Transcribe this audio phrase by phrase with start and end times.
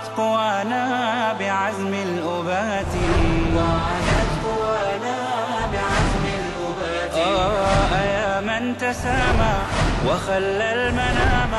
[0.00, 0.84] وعادت قوانا
[1.38, 2.92] بعزم الأبات.
[3.56, 5.16] وعادت قوانا
[5.72, 7.14] بعزم الأبات.
[7.14, 9.54] آه يا من تسامى
[10.06, 11.52] وخلى المنام.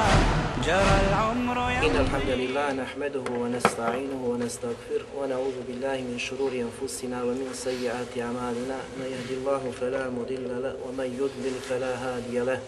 [0.66, 8.14] جرى العمر إن الحمد لله نحمده ونستعينه ونستغفره ونعوذ بالله من شرور أنفسنا ومن سيئات
[8.18, 8.78] أعمالنا.
[8.98, 12.60] من يهد الله فلا مضل له ومن يضلل فلا هادي له.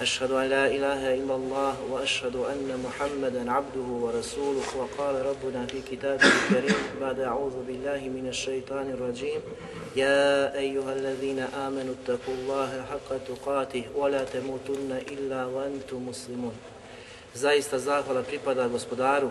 [0.00, 4.66] أشهد أن لا إله إلا الله وأشهد أن محمدا عبده ورسوله.
[4.78, 9.40] وقال ربنا في كتابه الكريم بعد أعوذ بالله من الشيطان الرجيم
[9.96, 16.54] يا أيها الذين آمنوا اتقوا الله حق تقاته ولا تموتن إلا وأنتم مسلمون.
[17.34, 19.30] Zaista zahvala pripada gospodaru.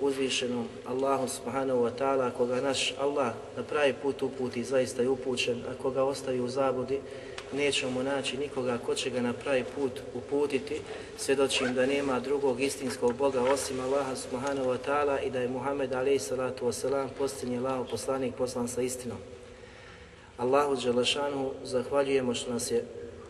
[0.00, 5.62] Uzvišenom Allahu subhanahu wa ta'ala, koga naš Allah na pravi put uputi, zaista je upućen,
[5.70, 7.00] a koga ostavi u zabudi,
[7.52, 10.80] nećemo naći nikoga ko će ga na pravi put uputiti,
[11.16, 15.92] svjedočim da nema drugog istinskog Boga osim Allaha subhanahu wa ta'ala i da je Muhammed
[15.92, 19.18] alaih salatu wasalam posljednji Allahu poslanik poslan sa istinom.
[20.36, 22.84] Allahu Đelešanu zahvaljujemo što nas je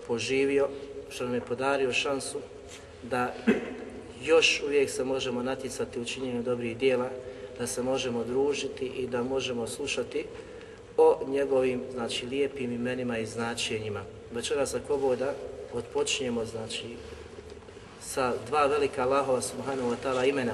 [0.07, 0.69] poživio,
[1.09, 2.39] što nam je podario šansu
[3.03, 3.35] da
[4.25, 7.11] još uvijek se možemo natjecati u činjenju dobrih dijela,
[7.59, 10.25] da se možemo družiti i da možemo slušati
[10.97, 14.03] o njegovim znači, lijepim imenima i značenjima.
[14.33, 15.35] Večeras ako Bog da
[15.73, 16.97] odpočinjemo znači,
[18.03, 20.53] sa dva velika Allahova subhanahu wa ta'ala imena.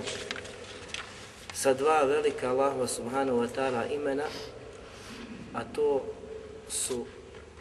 [1.55, 4.25] Sa dva velika Allahova subhanahu wa ta'ala imena,
[5.53, 6.03] a to
[6.69, 7.05] su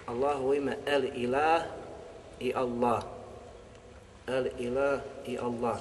[0.06, 1.64] Allahovo ime El Ilah
[2.40, 3.13] i Allah.
[4.28, 5.80] El Ilah i Allah.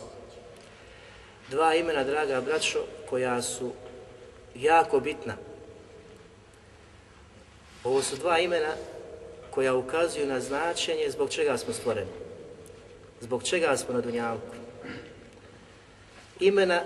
[1.48, 2.78] Dva imena, draga braćo,
[3.10, 3.70] koja su
[4.54, 5.34] jako bitna.
[7.84, 8.74] Ovo su dva imena
[9.50, 12.10] koja ukazuju na značenje zbog čega smo stvoreni.
[13.20, 14.54] Zbog čega smo na Dunjalku.
[16.40, 16.82] Imena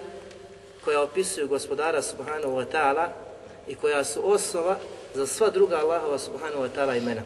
[0.84, 3.08] koja opisuju gospodara subhanahu wa ta'ala
[3.68, 4.76] i koja su osnova
[5.14, 7.22] za sva druga Allahova subhanahu wa ta'ala imena.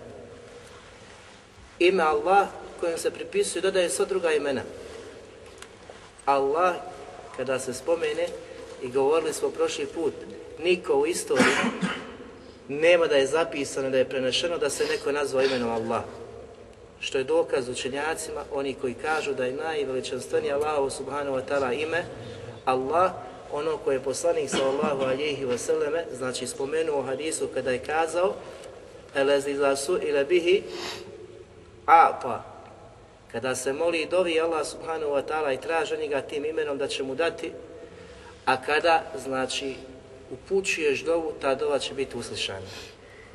[1.78, 2.48] Ime Allah
[2.80, 4.62] kojem se pripisuju dodaju sva druga imena.
[6.26, 6.74] Allah,
[7.36, 8.26] kada se spomene,
[8.82, 10.14] i govorili smo prošli put,
[10.58, 11.54] niko u istoriji
[12.68, 16.02] nema da je zapisano, da je prenešeno da se neko nazvao imenom Allah.
[17.00, 22.04] Što je dokaz učenjacima, oni koji kažu da je najveličanstveniji Allahu subhanahu wa ta'ala ime,
[22.64, 23.12] Allah,
[23.52, 28.34] ono koje je poslanik sallallahu alihi wasallame, znači spomenuo u hadisu kada je kazao,
[29.14, 30.62] elezi su ila bihi
[31.86, 32.50] apa,
[33.32, 36.88] kada se moli i dovi Allah subhanahu wa ta'ala i traže njega tim imenom da
[36.88, 37.52] će mu dati,
[38.44, 39.74] a kada, znači,
[40.30, 42.66] upućuješ dovu, ta dova će biti uslišana.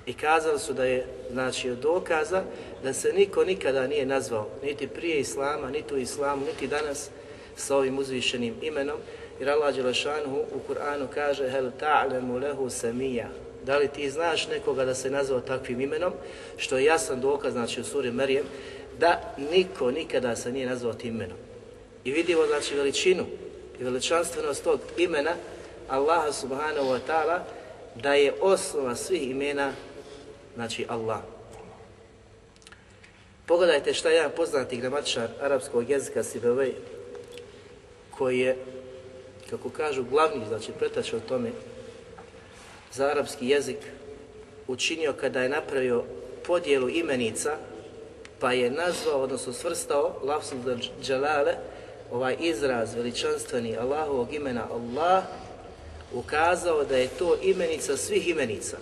[0.05, 2.43] I kazali su da je, znači, od dokaza
[2.83, 7.09] da se niko nikada nije nazvao, niti prije Islama, niti u Islamu, niti danas
[7.55, 8.97] sa ovim uzvišenim imenom,
[9.39, 13.27] jer Allah Đelešanhu u Kur'anu kaže hel ta'lemu lehu samija,
[13.63, 16.13] da li ti znaš nekoga da se nazvao takvim imenom,
[16.57, 18.45] što je jasan dokaz, znači u suri Merijem,
[18.99, 21.37] da niko nikada se nije nazvao tim imenom.
[22.03, 23.25] I vidimo znači veličinu
[23.79, 25.31] i veličanstvenost tog imena
[25.89, 27.39] Allaha subhanahu wa ta'ala
[27.95, 29.73] da je osnova svih imena
[30.55, 31.19] znači Allah.
[33.45, 36.73] Pogledajte šta je jedan poznati gramatičar arapskog jezika Sibevej
[38.17, 38.57] koji je,
[39.49, 41.51] kako kažu, glavni, znači pretač o tome
[42.93, 43.77] za arapski jezik
[44.67, 46.03] učinio kada je napravio
[46.47, 47.57] podjelu imenica
[48.39, 50.59] pa je nazvao, odnosno svrstao lafzul
[51.01, 51.55] dželale,
[52.11, 55.23] ovaj izraz veličanstveni Allahovog imena Allah,
[56.13, 58.77] ukazao da je to imenica svih imenica.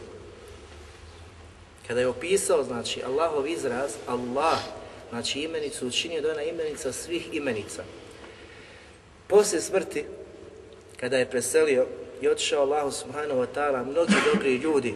[1.87, 4.59] Kada je opisao, znači, Allahov izraz, Allah,
[5.09, 7.83] znači imenicu, učinio da je ona imenica svih imenica.
[9.27, 10.05] Poslije smrti,
[10.99, 11.85] kada je preselio
[12.21, 14.95] i otišao Allahu subhanahu wa ta'ala, mnogi dobri ljudi,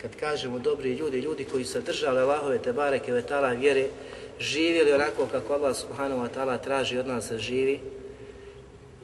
[0.00, 3.86] kad kažemo dobri ljudi, ljudi koji su držali Allahove te bareke ve ta'ala vjere,
[4.38, 7.80] živjeli onako kako Allah subhanahu wa ta'ala traži od nas da živi,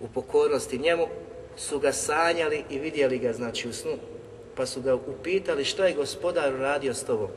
[0.01, 1.09] u pokornosti njemu,
[1.57, 3.93] su ga sanjali i vidjeli ga znači u snu,
[4.55, 7.29] pa su ga upitali šta je gospodar uradio s tobom.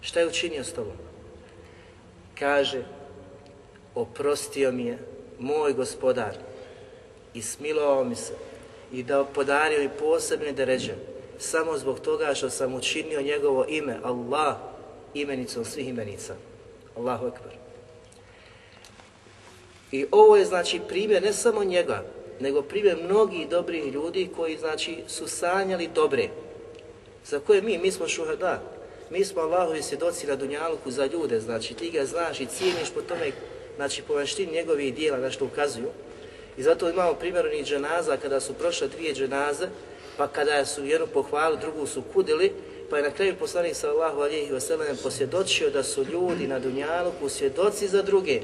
[0.00, 0.96] Šta je učinio s tobom?
[2.38, 2.82] Kaže,
[3.94, 4.98] oprostio mi je
[5.38, 6.34] moj gospodar
[7.34, 8.32] i smilovao mi se
[8.92, 10.94] i da podario i posebne deređe
[11.42, 14.56] samo zbog toga što sam učinio njegovo ime, Allah,
[15.14, 16.34] imenicom svih imenica.
[16.96, 17.52] Allahu Ekber.
[19.92, 22.04] I ovo je znači primjer ne samo njega,
[22.40, 26.28] nego primjer mnogih dobrih ljudi koji znači su sanjali dobre.
[27.26, 28.62] Za koje mi, mi smo šuhada,
[29.10, 33.02] mi smo Allahovi svjedoci na Dunjaluku za ljude, znači ti ga znaš i cijeniš po
[33.02, 33.32] tome,
[33.76, 35.88] znači po vanštini njegovih dijela na što ukazuju.
[36.56, 39.68] I zato imamo primjer onih dženaza kada su prošle dvije dženaze,
[40.16, 42.52] pa kada su jednu pohvalu, drugu su kudili,
[42.90, 47.88] pa je na kraju poslanik sallahu alihi wasallam posvjedočio da su ljudi na Dunjaluku svjedoci
[47.88, 48.40] za druge.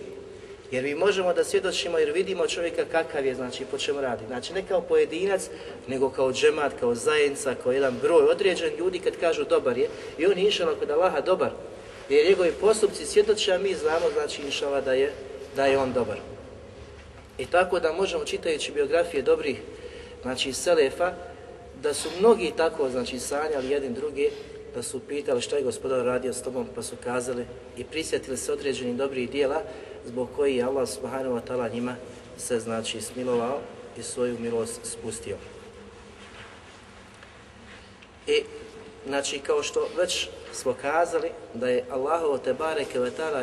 [0.71, 4.25] Jer mi možemo da svjedočimo jer vidimo čovjeka kakav je, znači po čemu radi.
[4.27, 5.49] Znači ne kao pojedinac,
[5.87, 9.89] nego kao džemat, kao zajednica, kao jedan broj određen ljudi kad kažu dobar je.
[10.19, 11.51] I on je inšala kod Allaha dobar.
[12.09, 15.13] Jer njegovi postupci svjedoče, a mi znamo znači inšala da je,
[15.57, 16.17] da je on dobar.
[17.39, 19.57] I tako da možemo čitajući biografije dobrih
[20.23, 21.13] znači Selefa,
[21.83, 24.31] da su mnogi tako znači sanjali jedin drugi,
[24.75, 27.47] da su pitali šta je gospodar radio s tobom, pa su kazali
[27.77, 29.63] i prisjetili se određenih dobrih dijela
[30.07, 31.97] zbog koji je Allah subhanahu wa ta'ala njima
[32.37, 33.61] se znači smilovao
[33.99, 35.37] i svoju milost spustio.
[38.27, 38.43] I
[39.07, 42.99] znači kao što već smo kazali da je Allahovo te bareke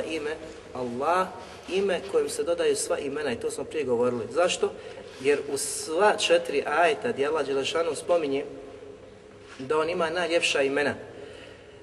[0.09, 0.35] ime
[0.73, 1.27] Allah
[1.69, 4.27] ime kojim se dodaju sva imena i to smo prije govorili.
[4.31, 4.71] Zašto?
[5.21, 8.45] Jer u sva četiri ajeta gdje Allah Đelešanu spominje
[9.59, 10.93] da on ima najljepša imena,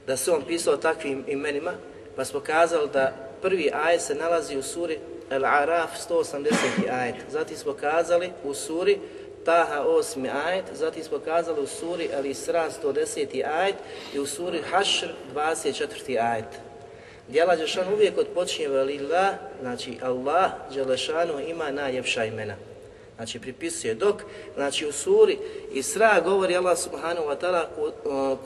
[0.06, 1.72] da se on pisao takvim imenima,
[2.16, 4.98] pa smo kazali da prvi ajet se nalazi u suri
[5.30, 6.90] Al-Araf 180.
[6.92, 7.14] ajet.
[7.30, 8.98] Zatim smo kazali u suri
[9.44, 10.28] Taha 8.
[10.46, 13.44] ajet, zatim smo kazali u suri Al-Isra 110.
[13.54, 13.76] ajet
[14.14, 16.32] i u suri Hašr 24.
[16.32, 16.44] ajet.
[17.28, 18.68] Djela Đelešanu uvijek odpočinje
[19.60, 22.54] znači Allah Đelešanu ima najljepša imena.
[23.16, 24.22] Znači pripisuje dok,
[24.54, 25.38] znači u suri
[25.72, 27.66] Isra govori Allah subhanahu wa ta'ala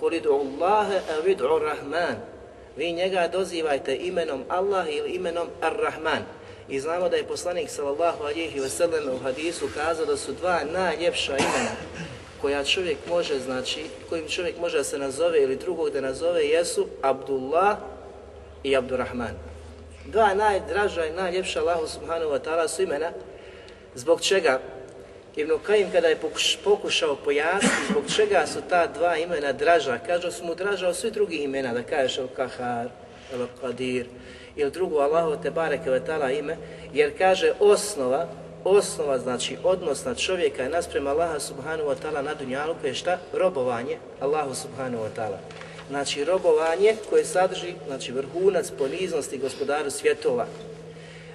[0.00, 2.16] koridu Allahe avidu Rahman.
[2.76, 6.22] Vi njega dozivajte imenom Allah ili imenom Ar-Rahman.
[6.68, 11.32] I znamo da je poslanik sallallahu alihi wasallam u hadisu kazao da su dva najljepša
[11.38, 11.70] imena
[12.40, 16.86] koja čovjek može, znači, kojim čovjek može da se nazove ili drugog da nazove jesu
[17.02, 17.76] Abdullah
[18.62, 19.34] i Abdurrahman.
[20.06, 23.10] Dva najdraža i najljepša Allahu subhanahu wa ta'ala su imena
[23.96, 24.60] zbog čega
[25.37, 26.19] Ibn Kajim kada je
[26.64, 31.12] pokušao pojasniti zbog čega su ta dva imena draža, kaže su mu draža od svih
[31.12, 32.88] drugih imena, da kažeš El Kahar,
[33.32, 34.04] El Qadir
[34.56, 35.90] ili drugo Allahu te bareke
[36.38, 36.56] ime,
[36.93, 38.28] jer kaže osnova,
[38.64, 43.19] osnova znači odnos na čovjeka je nasprema Allaha subhanahu wa ta'ala na dunjalu je šta?
[43.32, 45.37] Robovanje Allahu subhanahu wa ta'ala.
[45.88, 50.46] Znači robovanje koje sadrži znači vrhunac poniznosti gospodaru svjetova.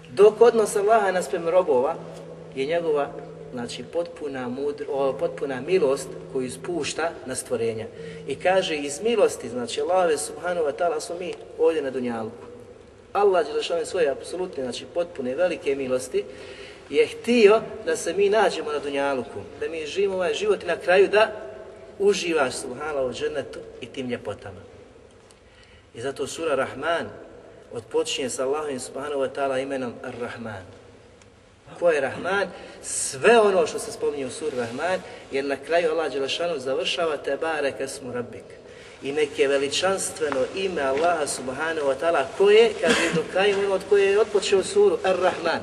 [0.10, 1.96] Dok odnos Allaha naspram robova
[2.56, 3.12] je njegova
[3.52, 7.86] znači potpuna, mudro, potpuna milost koju spušta na stvorenja.
[8.28, 12.46] I kaže iz milosti, znači Allahove subhanahu wa ta'ala smo mi ovdje na Dunjalku.
[13.14, 13.46] Allah
[13.80, 16.24] je svoje apsolutne, znači potpune velike milosti
[16.90, 20.78] je htio da se mi nađemo na Dunjaluku, da mi živimo ovaj život i na
[20.78, 21.32] kraju da
[22.00, 24.62] uživaš subhanallah u džennetu i tim ljepotama.
[25.94, 27.10] I zato sura Rahman
[27.74, 30.81] odpočinje sa Allahom subhanahu wa ta'ala imenom Ar-Rahman.
[31.80, 32.48] Ko je Rahman?
[32.84, 35.00] Sve ono što se spominje u suri Rahman,
[35.32, 38.44] jer na kraju Allah Đelešanu završava te bareke smo rabbik.
[39.04, 44.22] I neke veličanstveno ime Allaha subhanahu wa ta'ala koje, kaže do kraju od koje je
[44.22, 45.62] otpočeo suru Ar-Rahman.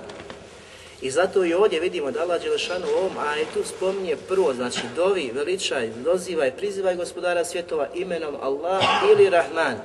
[1.01, 5.31] I zato i ovdje vidimo da Allah Đelešanu u ovom ajetu spominje prvo, znači dovi,
[5.35, 9.77] veličaj, dozivaj, prizivaj gospodara svjetova imenom Allah ili Rahman.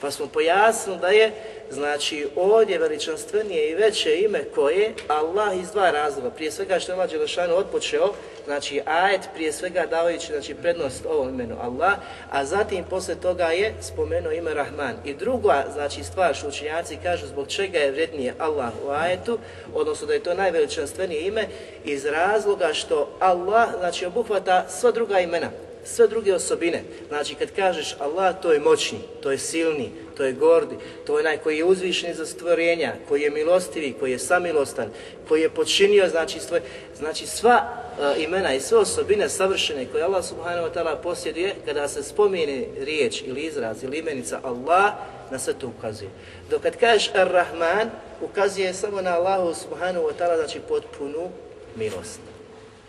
[0.00, 1.32] Pa smo pojasnili da je
[1.70, 6.30] Znači ovdje veličanstvenije i veće ime koje Allah iz dva razloga.
[6.30, 8.12] Prije svega što je Allah Đelešanu odpočeo,
[8.44, 11.92] znači ajet prije svega davajući znači, prednost ovom imenu Allah,
[12.30, 14.96] a zatim poslije toga je spomenuo ime Rahman.
[15.04, 19.38] I druga znači stvar što učenjaci kažu zbog čega je vrednije Allah u ajetu,
[19.74, 21.46] odnosno da je to najveličanstvenije ime,
[21.84, 25.50] iz razloga što Allah znači obuhvata sva druga imena
[25.84, 26.82] sve druge osobine.
[27.08, 31.20] Znači kad kažeš Allah to je moćni, to je silni, to je gordi, to je
[31.20, 34.90] onaj koji je uzvišen za stvorenja, koji je milostivi, koji je samilostan,
[35.28, 36.62] koji je počinio znači, stvoje,
[36.96, 37.62] znači sva
[37.98, 42.64] uh, imena i sve osobine savršene koje Allah subhanahu wa ta'ala posjeduje, kada se spomene
[42.80, 44.92] riječ ili izraz ili imenica Allah,
[45.30, 46.10] na sve to ukazuje.
[46.50, 51.30] Dok kad kažeš Ar-Rahman, ukazuje samo na Allahu subhanahu wa ta'ala, znači potpunu
[51.76, 52.20] milost.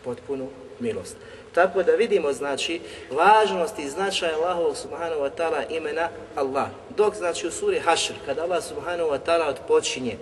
[0.04, 0.48] Potpunu
[0.80, 1.16] milost.
[1.60, 6.68] Tako da vidimo znači važnost i značaj Allahovog subhanahu wa ta'ala imena Allah.
[6.98, 10.18] Dok znači u suri Hašr, kada Allah subhanahu wa ta'ala odpočinje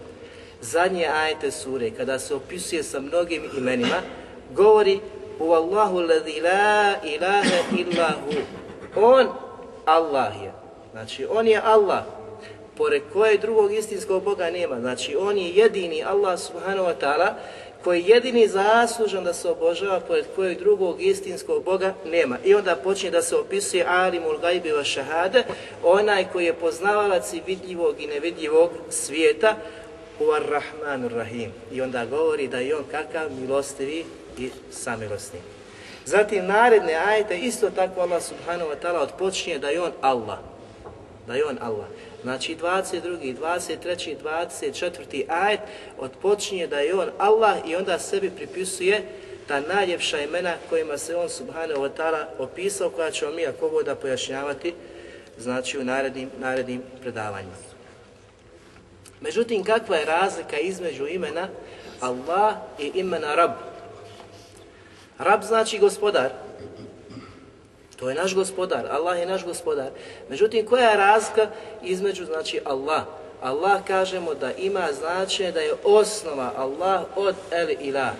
[0.61, 4.01] zadnje ajete sure, kada se opisuje sa mnogim imenima,
[4.53, 4.99] govori
[5.39, 8.31] u Allahu ladhi la ilaha illa hu.
[8.95, 9.27] On,
[9.85, 10.51] Allah je.
[10.91, 12.03] Znači, on je Allah,
[12.77, 14.79] pored kojeg drugog istinskog Boga nema.
[14.79, 17.33] Znači, on je jedini Allah subhanahu wa ta'ala,
[17.87, 22.37] koji je jedini zaslužan da se obožava, pored kojeg drugog istinskog Boga nema.
[22.43, 25.43] I onda počinje da se opisuje alimul gajbi wa šahade,
[25.83, 29.55] onaj koji je poznavalac i vidljivog i nevidljivog svijeta,
[30.19, 34.05] u ar-Rahman rahim I onda govori da je on kakav milostivi
[34.37, 35.39] i samilosni.
[36.05, 40.39] Zatim naredne ajete isto tako Allah subhanahu wa ta'ala odpočinje da je on Allah.
[41.27, 41.85] Da je on Allah.
[42.23, 43.35] Znači 22.
[43.41, 44.15] 23.
[44.23, 45.23] 24.
[45.27, 45.59] ajet
[45.97, 49.03] odpočinje da je on Allah i onda sebi pripisuje
[49.47, 53.95] ta najljepša imena kojima se on subhanahu wa ta'ala opisao koja ćemo mi ako voda
[53.95, 54.73] pojašnjavati
[55.37, 57.55] znači u narednim, narednim predavanjima.
[59.21, 61.47] Međutim, kakva je razlika između imena
[61.99, 63.51] Allah i imena Rab?
[65.17, 66.46] Rab znači gospodar.
[67.99, 68.85] To je naš gospodar.
[68.89, 69.89] Allah je naš gospodar.
[70.29, 71.47] Međutim, koja je razlika
[71.83, 73.03] između znači Allah?
[73.41, 78.13] Allah kažemo da ima značenje da je osnova Allah od el ilah.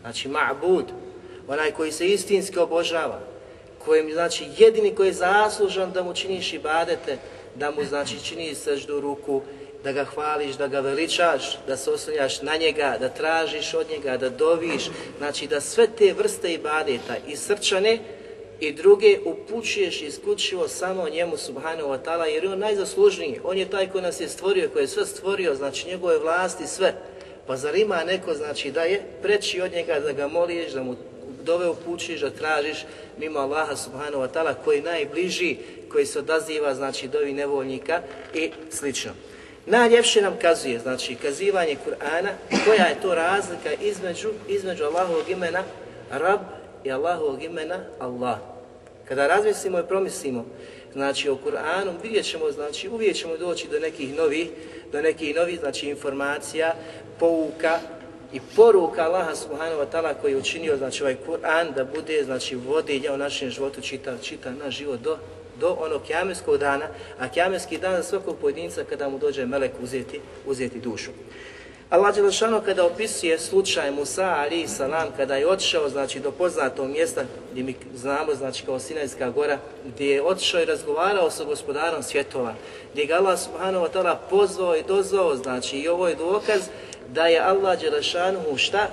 [0.00, 0.84] Znači ma'bud.
[1.48, 3.20] Onaj koji se istinski obožava.
[3.84, 7.18] Kojem znači jedini koji je zaslužan da mu činiš ibadete,
[7.54, 9.42] da mu znači čini seždu ruku,
[9.84, 14.16] da ga hvališ, da ga veličaš, da se oslonjaš na njega, da tražiš od njega,
[14.16, 17.98] da doviš, znači da sve te vrste ibadeta i srčane
[18.60, 23.70] i druge upućuješ isključivo samo njemu subhanahu wa ta'ala jer je on najzaslužniji, on je
[23.70, 26.94] taj koji nas je stvorio, koji je sve stvorio, znači njegove vlasti, sve.
[27.46, 30.96] Pa zar ima neko znači da je preći od njega da ga moliš, da mu
[31.42, 32.84] dove upućuješ, da tražiš
[33.18, 35.56] mimo Allaha subhanahu wa ta'ala koji je najbliži,
[35.92, 38.02] koji se odaziva znači dovi nevoljnika
[38.34, 39.10] i slično.
[39.66, 42.30] Najljepše nam kazuje, znači, kazivanje Kur'ana,
[42.64, 45.64] koja je to razlika između, između Allahovog imena
[46.10, 46.40] Rab
[46.84, 48.38] i Allahovog imena Allah.
[49.08, 50.44] Kada razmislimo i promislimo,
[50.92, 54.48] znači, o Kur'anu, vidjet ćemo, znači, uvijek ćemo doći do nekih novih,
[54.92, 56.74] do nekih novih, znači, informacija,
[57.18, 57.78] pouka
[58.32, 62.54] i poruka Allaha subhanahu wa ta'ala koji je učinio, znači, ovaj Kur'an da bude, znači,
[62.56, 65.18] vodilja u našem životu, čita, čita naš život do
[65.60, 66.86] do onog kjameskog dana,
[67.18, 71.10] a kjameski dan za svakog pojedinca kada mu dođe melek uzeti, uzeti dušu.
[71.90, 77.22] Allah Đelešano kada opisuje slučaj Musa ali salam kada je otišao znači do poznatog mjesta
[77.52, 82.54] gdje mi znamo znači kao Sinajska gora gdje je otišao i razgovarao sa gospodarom svjetova
[82.92, 86.60] gdje ga Allah subhanahu wa ta'ala pozvao i dozvao znači i ovo je dokaz
[87.08, 88.86] da je Allah Đelešanu šta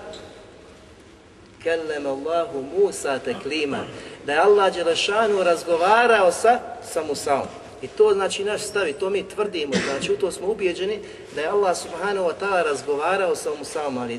[1.64, 3.78] kellem Allahu Musa teklima,
[4.26, 6.60] da je Allah Đelešanu razgovarao sa,
[6.92, 7.48] sa Musaom.
[7.82, 11.00] I to znači naš stav i to mi tvrdimo, znači u to smo ubijeđeni
[11.36, 14.18] da je Allah subhanahu wa ta'ala razgovarao sa Musaom ali.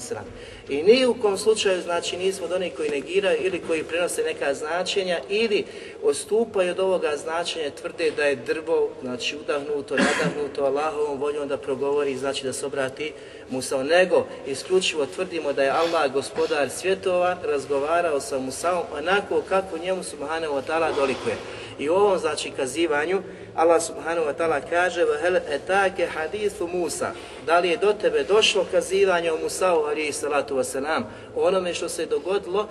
[0.68, 4.54] I ni u kom slučaju znači nismo od onih koji negiraju ili koji prenose neka
[4.54, 5.64] značenja ili
[6.02, 12.16] odstupaju od ovoga značenja tvrde da je drvo znači udahnuto, nadahnuto Allahovom voljom da progovori
[12.16, 13.12] znači da se obrati
[13.50, 20.02] Musa, nego isključivo tvrdimo da je Allah gospodar svjetova razgovarao sa Musaom onako kako njemu
[20.02, 21.36] subhanahu wa ta'ala dolikuje.
[21.79, 23.21] I u ovom znači kazivanju
[23.55, 27.11] Allah subhanahu wa ta'ala kaže وَهَلْ etake hadithu Musa
[27.45, 31.03] Da li je do tebe došlo kazivanje o Musa'u alihi salatu wasalam
[31.35, 32.67] o onome što se dogodilo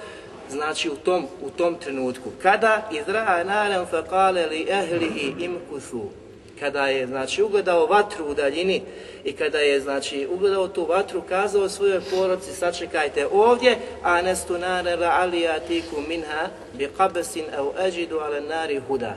[0.50, 2.31] znači u tom, u tom trenutku.
[2.43, 6.11] Kada izra'a narem faqale li ehlihi imkuthu
[6.60, 8.82] kada je znači ugledao vatru u daljini
[9.24, 14.92] i kada je znači ugledao tu vatru kazao svojoj poroci sačekajte ovdje a nestu nare
[14.92, 19.16] aliyatiku minha bi qabasin aw ajidu ala nari huda.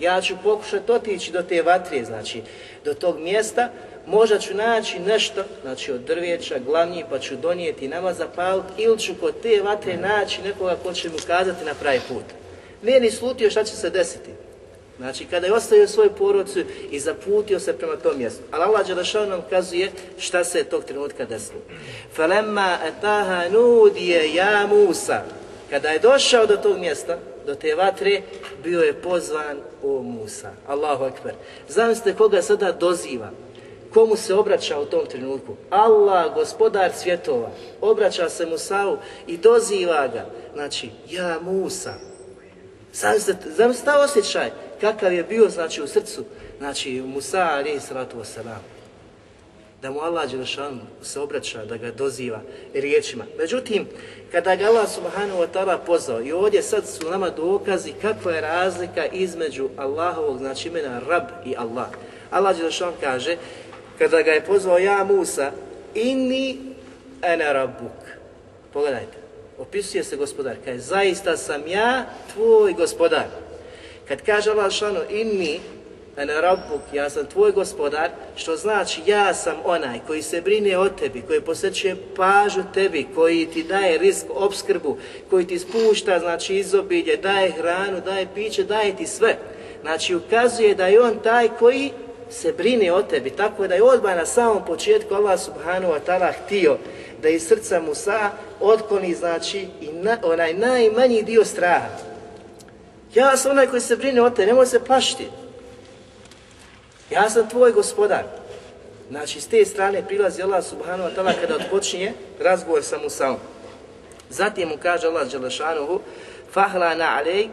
[0.00, 2.42] Ja ću pokušati otići do te vatre znači
[2.84, 3.70] do tog mjesta.
[4.06, 9.12] Možda ću naći nešto znači od drveća glavnji pa ću donijeti nama zapaliti ili ću
[9.20, 12.24] kod te vatre naći nekoga ko će mu kazati na pravi put.
[12.82, 14.47] Nije ni slutio šta će se desiti
[14.98, 16.58] Znači, kada je ostavio svoju porodcu
[16.90, 18.42] i zaputio se prema tom mjestu.
[18.50, 21.60] Ali Allah Đelešanu nam kazuje šta se je tog trenutka desilo.
[22.14, 25.22] Falemma etaha nudije ja Musa.
[25.70, 28.22] Kada je došao do tog mjesta, do te vatre,
[28.64, 30.50] bio je pozvan o Musa.
[30.66, 31.32] Allahu akbar.
[31.68, 33.30] Zamislite koga sada doziva.
[33.94, 35.56] Komu se obraća u tom trenutku?
[35.70, 37.50] Allah, gospodar svjetova,
[37.80, 40.26] obraća se Musavu i doziva ga.
[40.54, 41.94] Znači, ja Musa.
[42.92, 46.24] Zamislite, zamislite osjećaj kakav je bio znači u srcu,
[46.58, 48.78] znači Musa alaihi salatu wasalam.
[49.82, 52.40] Da mu Allah Đelešan se obraća, da ga doziva
[52.74, 53.24] riječima.
[53.38, 53.86] Međutim,
[54.32, 58.40] kada ga Allah subhanahu wa ta'ala pozvao, i ovdje sad su nama dokazi kakva je
[58.40, 61.88] razlika između Allahovog, znači imena Rab i Allah.
[62.30, 63.36] Allah Đelešan kaže,
[63.98, 65.52] kada ga je pozvao ja Musa,
[65.94, 66.58] inni
[67.22, 67.98] ene rabbuk.
[68.72, 69.18] Pogledajte.
[69.58, 70.56] Opisuje se gospodar.
[70.64, 73.26] Kaže, zaista sam ja tvoj gospodar.
[74.08, 75.60] Kad kaže Allah šano, inni
[76.16, 80.88] ene rabbuk, ja sam tvoj gospodar, što znači ja sam onaj koji se brine o
[80.88, 84.96] tebi, koji posjećuje pažu tebi, koji ti daje risk, obskrbu,
[85.30, 89.36] koji ti spušta, znači izobilje, daje hranu, daje piće, daje ti sve.
[89.82, 91.90] Znači ukazuje da je on taj koji
[92.30, 96.32] se brine o tebi, tako da je odmah na samom početku Allah subhanahu wa ta'ala
[96.32, 96.78] htio
[97.22, 102.07] da iz srca Musa otkloni znači i na, onaj najmanji dio straha.
[103.18, 105.26] Ja sam onaj koji se brine o tebi, nemoj se pašti.
[107.10, 108.24] Ja sam tvoj gospodar.
[109.10, 113.36] Znači, s te strane prilazi Allah subhanahu wa ta'ala kada odpočinje razgovor sa Musaom.
[114.30, 116.00] Zatim mu kaže Allah Đelešanuhu
[116.52, 117.50] Fahlana alejk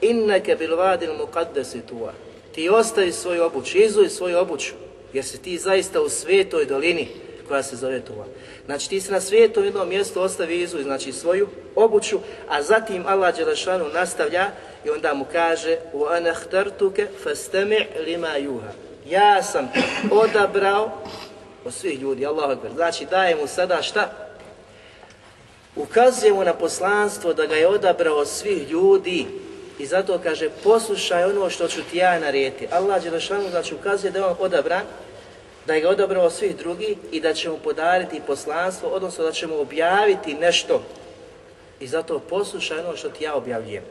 [0.00, 2.12] inneke bil vadil muqaddesi tuva.
[2.54, 4.74] Ti ostavi svoju obuću, izuj svoju obuću,
[5.12, 7.08] jer si ti zaista u svetoj dolini
[7.48, 8.24] koja se zove Tuva.
[8.66, 13.36] Znači ti si na svijetu jednom mjestu ostavi izuj, znači svoju obuću, a zatim Allah
[13.36, 14.50] Đelešanu nastavlja
[14.84, 18.68] i onda mu kaže u anahtartuke fastami' lima juha.
[19.08, 19.72] Ja sam
[20.10, 20.90] odabrao
[21.64, 22.72] od svih ljudi, Allahu Akbar.
[22.74, 24.10] Znači daje mu sada šta?
[25.76, 29.26] Ukazuje mu na poslanstvo da ga je odabrao od svih ljudi
[29.78, 32.68] i zato kaže poslušaj ono što ću ti ja narijeti.
[32.70, 34.82] Allah Đelešanu znači ukazuje da je on odabran,
[35.66, 39.46] da ga odabrao od svih drugih i da će mu podariti poslanstvo, odnosno da će
[39.46, 40.82] mu objaviti nešto.
[41.80, 43.82] I zato poslušaj ono što ti ja objavljujem.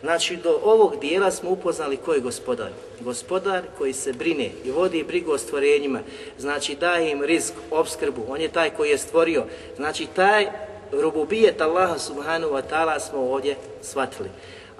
[0.00, 2.70] Znači, do ovog dijela smo upoznali ko je gospodar.
[3.00, 6.00] Gospodar koji se brine i vodi brigu o stvorenjima.
[6.38, 8.22] Znači, daje im rizik, obskrbu.
[8.28, 9.44] On je taj koji je stvorio.
[9.76, 10.46] Znači, taj
[10.92, 14.28] rububijet Allaha subhanahu wa ta'ala smo ovdje shvatili.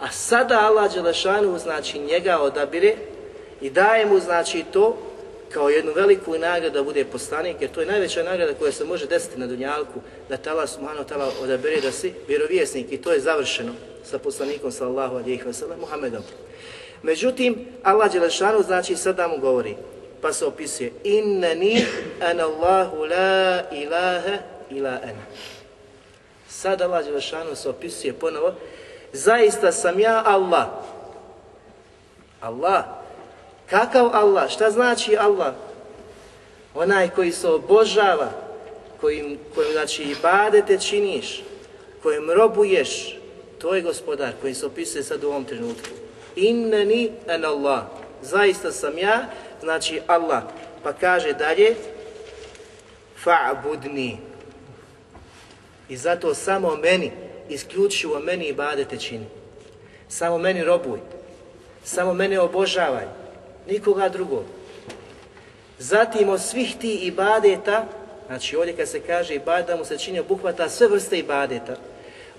[0.01, 2.95] A sada Allah Đelešanu, znači, njega odabire
[3.61, 4.97] i daje mu, znači, to
[5.55, 9.07] kao jednu veliku nagradu da bude poslanik, jer to je najveća nagrada koja se može
[9.07, 13.13] desiti na Dunjalku, da te Allah subhanahu wa ta'ala odabere da si vjerovjesnik i to
[13.13, 13.73] je završeno
[14.05, 16.23] sa poslanikom sallallahu alejhi ve sellem Muhammedom.
[17.03, 19.77] Međutim, Allah dželešanu znači sada mu govori,
[20.21, 21.85] pa se opisuje innani
[22.23, 24.39] ana Allahu la ilaha
[24.71, 24.99] ila.
[26.49, 28.55] Sada Allah dželešanu se opisuje ponovo,
[29.13, 30.67] zaista sam ja Allah.
[32.41, 33.04] Allah.
[33.71, 34.51] Kakav Allah?
[34.51, 35.55] Šta znači Allah?
[36.75, 38.31] Onaj koji se obožava,
[39.01, 41.43] kojim, kojim znači ibadete činiš,
[42.03, 43.19] kojim robuješ,
[43.59, 45.89] to je gospodar koji se opisuje sad u ovom trenutku.
[46.37, 47.83] Innani an Allah.
[48.23, 49.27] Zaista sam ja,
[49.61, 50.43] znači Allah.
[50.83, 51.75] Pa kaže dalje,
[53.25, 54.17] fa'budni.
[55.89, 57.13] I zato samo meni,
[57.49, 59.27] isključivo meni ibadete čini.
[60.09, 60.99] Samo meni robuj.
[61.85, 63.24] Samo mene obožavaj.
[63.67, 64.45] Nikoga drugog.
[65.79, 67.87] Zatim od svih ti ibadeta,
[68.27, 71.77] znači ovdje kad se kaže ibadeta mu se čini obuhvata sve vrste ibadeta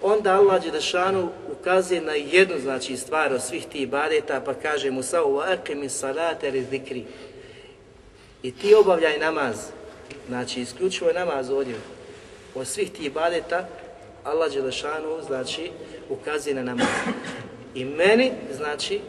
[0.05, 5.03] onda Allah Đelešanu ukazuje na jednu znači stvar od svih tih ibadeta pa kaže mu
[5.03, 7.05] sa u akimi salate li zikri.
[8.43, 9.55] I ti obavljaj namaz,
[10.27, 11.75] znači isključivo namaz ovdje.
[12.55, 13.67] Od svih tih ibadeta
[14.23, 15.71] Allah Đelešanu znači
[16.09, 16.87] ukazuje na namaz.
[17.75, 19.01] I meni znači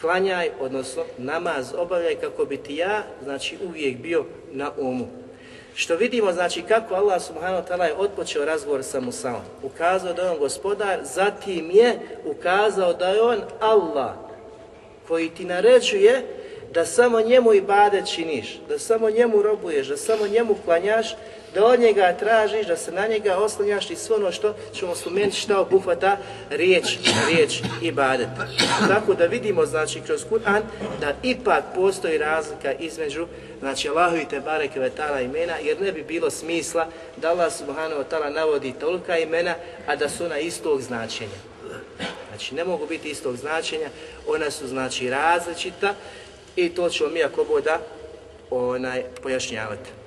[0.00, 5.06] klanjaj, odnosno namaz obavljaj kako bi ti ja znači uvijek bio na umu.
[5.74, 9.42] Što vidimo, znači, kako Allah subhanahu ta'ala je odpočeo razgovor sa Musaom.
[9.62, 14.14] Ukazao da je on gospodar, zatim je ukazao da je on Allah,
[15.08, 16.26] koji ti naređuje
[16.74, 21.14] da samo njemu i bade činiš, da samo njemu robuješ, da samo njemu klanjaš,
[21.54, 25.36] da od njega tražiš, da se na njega oslanjaš i sve ono što ćemo spomenuti
[25.36, 26.16] šta obuhvata
[26.50, 26.84] riječ,
[27.28, 28.28] riječ i badet.
[28.88, 30.60] Tako da vidimo, znači, kroz Kur'an,
[31.00, 33.26] da ipak postoji razlika između,
[33.60, 36.86] znači, Allahu i Tebareke ve ta'ala imena, jer ne bi bilo smisla
[37.16, 39.54] da Allah subhanahu wa ta'ala navodi tolika imena,
[39.86, 41.38] a da su ona istog značenja.
[42.28, 43.88] Znači, ne mogu biti istog značenja,
[44.26, 45.94] ona su, znači, različita
[46.56, 47.78] i to ćemo mi ako boda
[48.50, 49.99] onaj, pojašnjavati.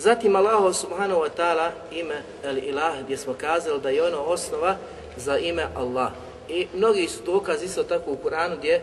[0.00, 4.76] Zatim Allah subhanahu wa ta'ala ime El Ilah gdje smo kazali da je ono osnova
[5.16, 6.12] za ime Allah.
[6.48, 8.80] I mnogi su dokazi isto tako u Kur'anu gdje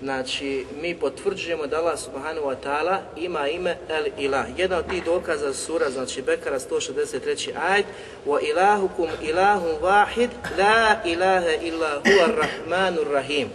[0.00, 4.46] znači mi potvrđujemo da Allah subhanahu wa ta'ala ima ime El Ilah.
[4.56, 7.50] Jedan od tih dokaza sura, znači Bekara 163.
[7.70, 7.84] ajd
[8.26, 13.48] wa ilahukum ilahum vahid la ilaha illa huwa rahmanur rahim.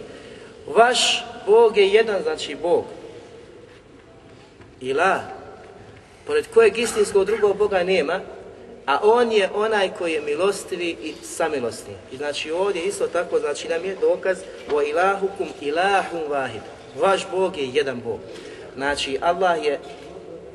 [0.66, 2.84] Vaš Bog je jedan, znači Bog.
[4.80, 5.35] Ilah,
[6.27, 8.19] pored kojeg istinskog drugog Boga nema,
[8.85, 11.93] a On je onaj koji je milostivi i samilostni.
[12.11, 14.37] I znači ovdje isto tako, znači nam je dokaz
[14.73, 16.61] o ilahukum ilahum vahid.
[17.01, 18.19] Vaš Bog je jedan Bog.
[18.75, 19.79] Znači Allah je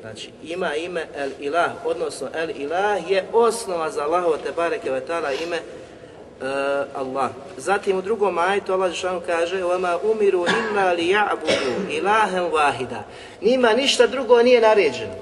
[0.01, 5.01] Znači, ima ime El Ilah, odnosno El Ilah je osnova za Allahovo te bareke ve
[5.07, 7.29] ta'ala ime uh, Allah.
[7.57, 13.03] Zatim u drugom ajetu Allah Žešanu kaže وَمَا umiru إِلَّا لِيَعْبُدُوا إِلَهًا وَاحِدًا
[13.41, 15.13] Njima ništa drugo nije naređeno.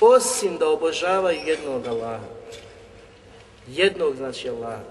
[0.00, 2.24] osim da obožavaju jednog Allaha.
[3.68, 4.82] Jednog znači Allaha.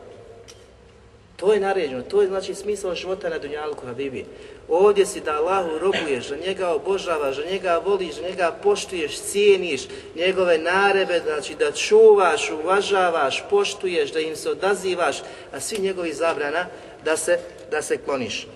[1.36, 4.26] To je naređeno, to je znači smisao života na Dunjalku Habibi.
[4.68, 9.82] Ovdje si da Allahu robuješ, da njega obožavaš, da njega voliš, da njega poštuješ, cijeniš,
[10.16, 15.18] njegove narebe, znači da čuvaš, uvažavaš, poštuješ, da im se odazivaš,
[15.52, 16.66] a svi njegovi zabrana
[17.06, 17.40] da se,
[17.72, 18.48] da se kloniš.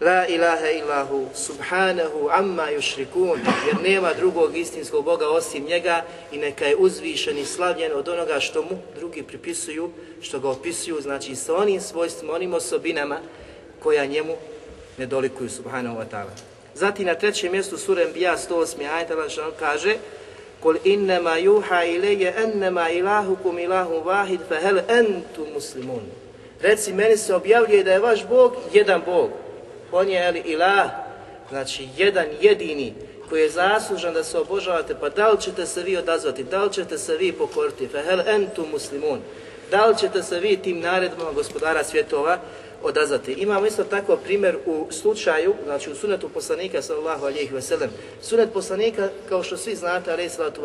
[0.00, 6.64] La ilaha illahu subhanahu amma yushrikun, jer nema drugog istinskog Boga osim njega i neka
[6.64, 9.90] je uzvišen i slavljen od onoga što mu drugi pripisuju,
[10.22, 13.18] što ga opisuju, znači sa onim svojstvima, onim osobinama
[13.82, 14.36] koja njemu
[14.98, 16.30] ne dolikuju subhanahu wa ta'ala.
[16.74, 18.90] Zatim na trećem mjestu sura Anbiya 108.
[18.92, 19.96] ajet Allah kaže
[20.60, 26.02] Kul innama yuha ilayya annama ilahukum ilahun wahid fa hal antum muslimun.
[26.62, 29.43] Reci meni se objavljuje da je vaš Bog jedan Bog.
[29.96, 30.90] On je ali ilah,
[31.48, 32.94] znači jedan jedini
[33.28, 36.72] koji je zaslužan da se obožavate, pa da li ćete se vi odazvati, da li
[36.72, 39.18] ćete se vi pokoriti, fa hal antum muslimun.
[39.70, 42.38] Da li ćete se vi tim naredbama gospodara svjetova
[42.82, 43.32] odazvati.
[43.32, 47.90] Imamo isto tako primjer u slučaju, znači u sunetu poslanika sallallahu alejhi ve sellem.
[48.22, 50.62] Sunet poslanika, kao što svi znate, alejhi salatu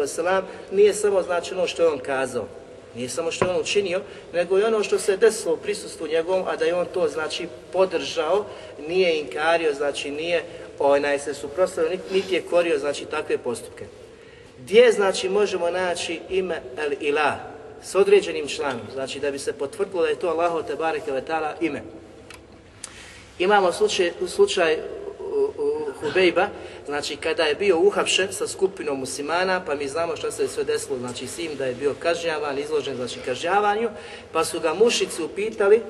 [0.72, 2.48] nije samo znači ono što je on kazao.
[2.96, 4.02] Nije samo što je on učinio,
[4.34, 7.48] nego i ono što se desilo u prisustvu njegovom, a da je on to znači
[7.74, 8.46] podržao,
[8.88, 10.44] nije inkario, znači nije
[10.80, 13.86] onaj se suprotstavio, niti je korio znači takve postupke.
[14.60, 17.36] Gdje znači možemo naći ime El Ilah
[17.84, 21.26] s određenim članom, znači da bi se potvrdilo da je to Allahu te bareke ve
[21.26, 21.82] taala ime.
[23.40, 24.78] Imamo slučaj, slučaj
[26.02, 26.48] Hubejba,
[26.86, 30.64] znači kada je bio uhapšen sa skupinom muslimana, pa mi znamo što se je sve
[30.64, 33.90] desilo, znači sim da je bio kažnjavan, izložen znači kažnjavanju,
[34.32, 35.82] pa su ga mušici upitali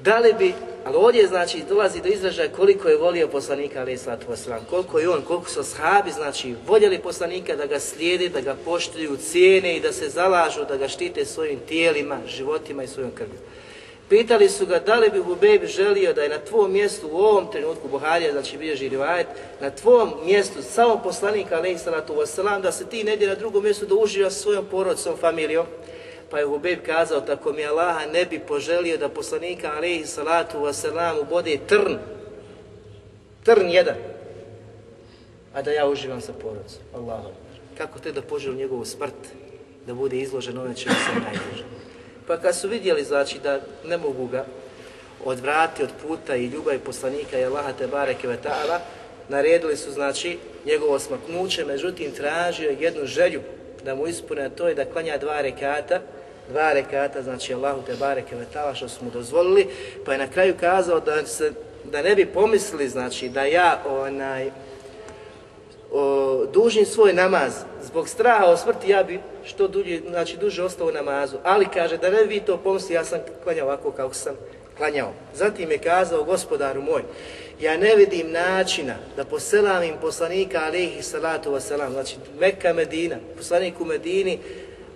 [0.00, 4.60] da li bi, ali ovdje znači dolazi do izražaja koliko je volio poslanika sallatu wasalam,
[4.70, 9.16] koliko je on, koliko su ashabi, znači voljeli poslanika da ga slijede, da ga poštuju,
[9.16, 13.38] cijene i da se zalažu, da ga štite svojim tijelima, životima i svojom krvju.
[14.08, 17.52] Pitali su ga da li bi Hubejb želio da je na tvom mjestu u ovom
[17.52, 19.26] trenutku Buharija, znači bilježi rivajet,
[19.60, 23.86] na tvom mjestu samo poslanika alaihi salatu wasalam, da se ti negdje na drugom mjestu
[23.86, 25.66] da uživa svojom porodicom, familijom.
[26.30, 31.20] Pa je Hubejb kazao, tako mi Allaha ne bi poželio da poslanika alaihi salatu wasalam
[31.20, 31.98] ubode trn,
[33.44, 33.96] trn jedan,
[35.54, 36.82] a da ja uživam sa porodicom.
[36.94, 37.20] Allah.
[37.78, 39.14] Kako te da poželim njegovu smrt,
[39.86, 41.87] da bude izložen ove čemu sam najdužan.
[42.28, 44.44] Pa kad su vidjeli znači da ne mogu ga
[45.24, 48.78] odvrati od puta i ljubavi poslanika i Allaha te bareke ve ta'ala,
[49.28, 53.40] naredili su znači njegovo smaknuće, međutim tražio jednu želju
[53.84, 56.00] da mu ispune, to je da klanja dva rekata,
[56.48, 59.68] dva rekata, znači Allahu te bareke ve ta'ala što su mu dozvolili,
[60.04, 61.52] pa je na kraju kazao da se
[61.84, 64.50] da ne bi pomislili znači da ja onaj
[65.92, 67.52] o, dužim svoj namaz
[67.98, 71.36] zbog straha o smrti ja bi što dulje, znači duže ostao u namazu.
[71.44, 74.36] Ali kaže da ne bi vi to pomisli, ja sam klanjao ovako kako sam
[74.76, 75.12] klanjao.
[75.34, 77.02] Zatim je kazao gospodaru moj,
[77.60, 83.84] ja ne vidim načina da poselamim poslanika alaihi salatu wasalam, znači Mekka Medina, poslanik u
[83.84, 84.38] Medini,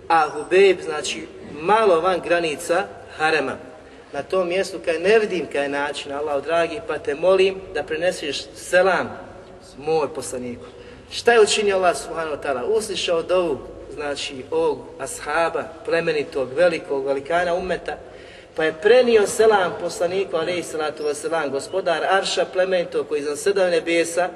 [0.07, 1.27] a Hubejb, znači
[1.61, 2.87] malo van granica
[3.17, 3.57] harema.
[4.13, 8.45] Na tom mjestu kaj ne vidim kaj način, Allah dragi, pa te molim da preneseš
[8.55, 9.09] selam
[9.77, 10.65] moj poslaniku.
[11.11, 12.63] Šta je učinio Allah subhanahu wa ta'ala?
[12.77, 13.57] Uslišao dovu,
[13.93, 17.97] znači ovog ashaba, plemenitog, velikog, velikana umeta,
[18.55, 24.29] pa je prenio selam poslaniku, alaihi salatu wasalam, gospodar Arša plemenitog koji iznad sedam nebesa,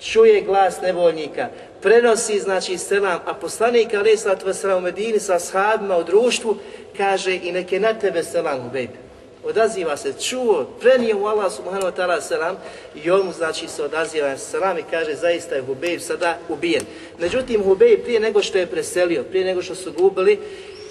[0.00, 1.48] čuje glas nevoljnika,
[1.82, 6.56] prenosi znači selam, a poslanik alaihi salatu wasalam u Medini sa ashabima u društvu,
[6.96, 9.09] kaže i neke na tebe selam u bejbi
[9.44, 12.56] odaziva se, čuo, prenio mu Allah subhanahu wa ta'ala selam
[13.04, 16.82] i on mu znači se odaziva selam i kaže zaista je Hubejb sada ubijen.
[17.18, 20.38] Međutim Hubejb prije nego što je preselio, prije nego što su gubili,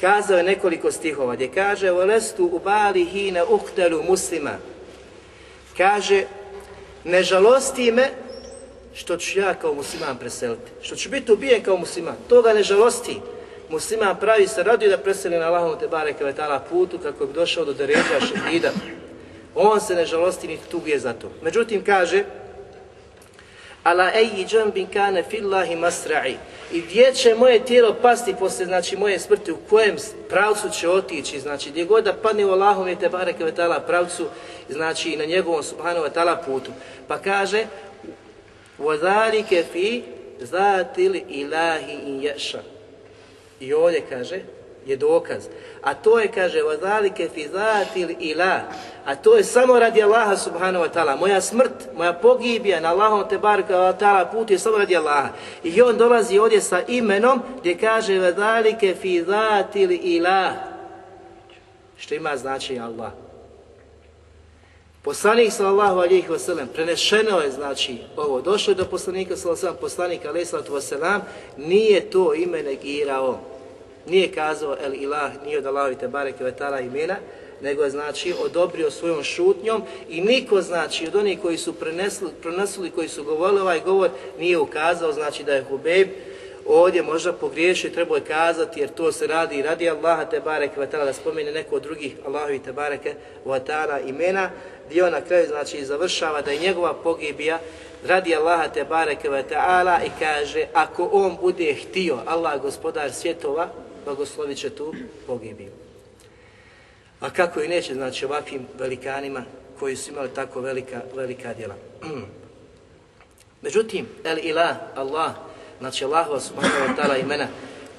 [0.02, 4.58] kazao je nekoliko stihova gdje kaže Volestu ubali hine uhtelu muslima.
[5.78, 6.24] Kaže,
[7.04, 8.10] ne žalosti me
[8.94, 13.18] što ću ja kao musliman preseliti, što ću biti ubijen kao musliman, toga ne žalosti
[13.69, 17.33] musliman pravi se radi da preseli na Allahom te bareke ve ta'ala putu kako bi
[17.33, 18.71] došao do deređa šehida.
[19.55, 21.31] On se ne žalosti ni tuguje za to.
[21.43, 22.25] Međutim kaže
[23.85, 26.35] Ala eji džambin kane fillahi masra'i
[26.73, 29.97] i gdje će moje tijelo pasti posle znači moje smrti, u kojem
[30.29, 34.27] pravcu će otići, znači gdje god da padne u Allahom te bareke ve ta'ala pravcu,
[34.69, 36.71] znači na njegovom subhanahu wa ta'ala putu.
[37.09, 37.67] Pa kaže
[38.79, 40.03] وَذَلِكَ فِي
[40.41, 42.63] zatil ilahi in ješa.
[43.60, 44.42] I ovdje kaže,
[44.86, 45.48] je dokaz.
[45.82, 48.62] A to je, kaže, vazalike fi zatil ilah.
[49.06, 51.16] A to je samo radi Allaha subhanahu wa ta'ala.
[51.16, 55.30] Moja smrt, moja pogibija na Allahom te baraka wa ta'ala put je samo radi Allaha.
[55.64, 60.54] I on dolazi ovdje sa imenom gdje kaže vazalike fi zatil ilah.
[61.98, 63.12] Što ima značenje Allah.
[65.04, 69.82] Poslanik sallallahu alejhi ve sellem prenešeno je znači ovo došlo je do poslanika sallallahu alejhi
[69.82, 70.48] poslanika alejhi
[71.58, 73.40] nije to ime negirao.
[74.08, 77.16] Nije kazao el ilah nije od te bareke ve taala imena
[77.62, 82.92] nego je znači odobrio svojom šutnjom i niko znači od onih koji su prenesli, prenosili,
[82.92, 84.10] koji su govorili ovaj govor
[84.40, 86.08] nije ukazao znači da je Hubejb
[86.66, 90.80] ovdje možda pogriješi, treba je kazati jer to se radi i radi Allaha te bareke
[90.80, 93.14] ve taala da spomene neko od drugih Allahovi te bareke
[93.46, 94.50] ve taala imena
[95.04, 97.60] on na kraju znači završava da je njegova pogibija
[98.08, 103.70] radi Allaha te bareke ve taala i kaže ako on bude htio Allah gospodar svjetova
[104.06, 104.94] blagoslovit će tu
[105.28, 105.72] pogibiju.
[107.20, 109.44] A kako i neće, znači ovakvim velikanima
[109.80, 111.76] koji su imali tako velika, velika djela.
[113.62, 115.32] Međutim, el ilah, Allah,
[115.80, 117.48] znači Allahu subhanahu wa ta'ala imena,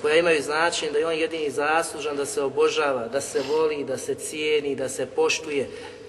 [0.02, 3.96] koja imaju značenje da je on jedini zaslužan da se obožava, da se voli, da
[3.96, 5.68] se cijeni, da se poštuje.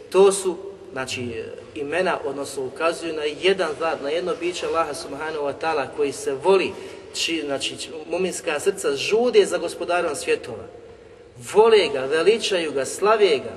[0.10, 0.58] To su
[0.92, 1.44] znači
[1.76, 6.34] imena, odnosno ukazuju na jedan zad, na jedno biće Allaha subhanahu wa ta'ala koji se
[6.34, 6.72] voli,
[7.14, 7.76] či, znači
[8.10, 10.64] muminska srca žude za gospodarom svjetova.
[11.54, 13.56] Vole ga, veličaju ga, slave ga.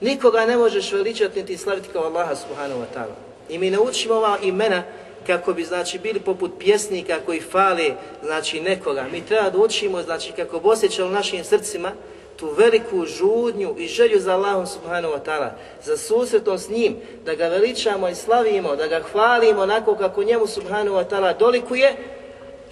[0.00, 3.14] Nikoga ne možeš veličati niti slaviti kao Allaha subhanahu wa ta'ala.
[3.48, 4.82] I mi naučimo ova imena
[5.26, 7.90] kako bi znači bili poput pjesnika koji fale
[8.22, 9.04] znači nekoga.
[9.12, 11.92] Mi treba da učimo znači kako bi osjećali našim srcima
[12.36, 15.50] tu veliku žudnju i želju za Allahom subhanahu wa ta'ala,
[15.82, 20.46] za susretom s njim, da ga veličamo i slavimo, da ga hvalimo onako kako njemu
[20.46, 21.96] subhanahu wa ta'ala dolikuje,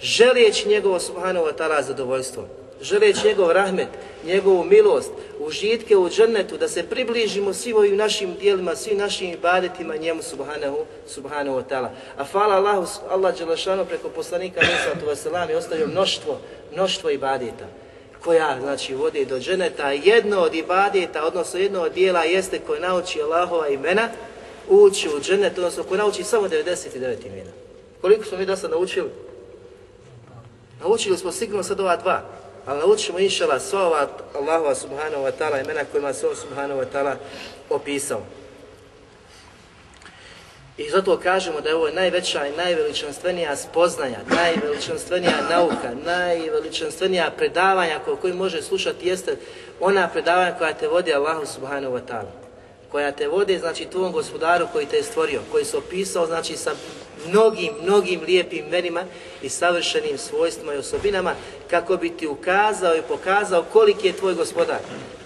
[0.01, 2.43] želeći njegovo subhanahu wa ta'ala zadovoljstvo,
[2.81, 3.87] želeći njegov rahmet,
[4.25, 9.95] njegovu milost, užitke u džennetu, da se približimo svim ovim našim dijelima, svim našim ibadetima
[9.95, 11.89] njemu subhanahu, subhanahu wa ta'ala.
[12.17, 16.39] A hvala Allahu, Allah Đelešanu preko poslanika Nisatu Veselam je ostavio mnoštvo,
[16.73, 17.65] mnoštvo ibadeta
[18.25, 19.91] koja znači vodi do dženeta.
[19.91, 24.09] Jedno od ibadeta, odnosno jedno od dijela jeste koje nauči Allahova imena,
[24.69, 27.51] ući u dženet, odnosno koje nauči samo 99 imena.
[28.01, 29.09] Koliko smo mi do sad naučili?
[30.81, 32.21] Naučili smo sigurno sad ova dva,
[32.65, 36.85] ali naučimo inšala sva ova Allahova subhanahu wa ta'ala imena kojima se on subhanahu wa
[36.93, 37.15] ta'ala
[37.69, 38.21] opisao.
[40.77, 48.17] I zato kažemo da je ovo najveća i najveličanstvenija spoznaja, najveličanstvenija nauka, najveličanstvenija predavanja koje,
[48.17, 49.37] koji može slušati jeste
[49.79, 52.31] ona predavanja koja te vodi Allahu subhanahu wa ta'ala.
[52.91, 56.71] Koja te vodi, znači, tvom gospodaru koji te je stvorio, koji se opisao, znači, sa
[57.27, 59.03] mnogim, mnogim lijepim imenima
[59.41, 61.33] i savršenim svojstvima i osobinama,
[61.69, 64.79] kako bi ti ukazao i pokazao koliki je tvoj gospodar,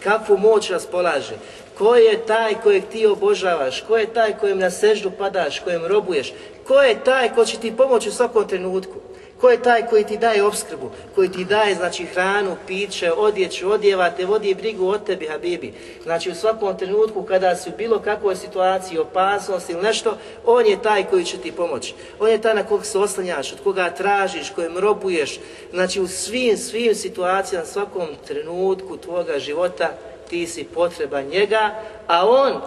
[0.04, 1.36] kakvu moć raspolaže,
[1.80, 3.82] Ko je taj kojeg ti obožavaš?
[3.88, 6.34] Ko je taj kojem na seždu padaš, kojem robuješ?
[6.67, 8.93] Ko je taj ko će ti pomoći u svakom trenutku?
[9.41, 14.10] Ko je taj koji ti daje obskrbu, koji ti daje znači hranu, piće, odjeću, odjeva,
[14.10, 15.73] te vodi brigu o tebi, Habibi.
[16.04, 20.82] Znači u svakom trenutku kada si u bilo kakvoj situaciji, opasnost ili nešto, on je
[20.82, 21.93] taj koji će ti pomoći.
[22.19, 25.39] On je taj na kog se oslanjaš, od koga tražiš, kojem robuješ.
[25.73, 29.89] Znači u svim, svim situacijama, svakom trenutku tvoga života,
[30.30, 31.75] ti si potreban njega,
[32.08, 32.62] a on,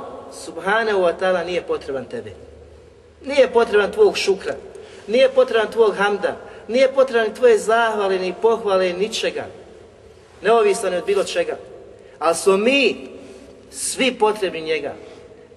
[0.44, 2.32] subhanahu wa ta'ala, nije potreban tebi.
[3.24, 4.54] Nije potreban tvog šukra,
[5.06, 6.36] nije potreban tvog hamda,
[6.68, 9.44] nije potreban tvoje zahvale, ni pohvale, ničega.
[10.42, 11.56] Neovisno od bilo čega.
[12.18, 13.08] Ali smo mi
[13.70, 14.94] svi potrebni njega.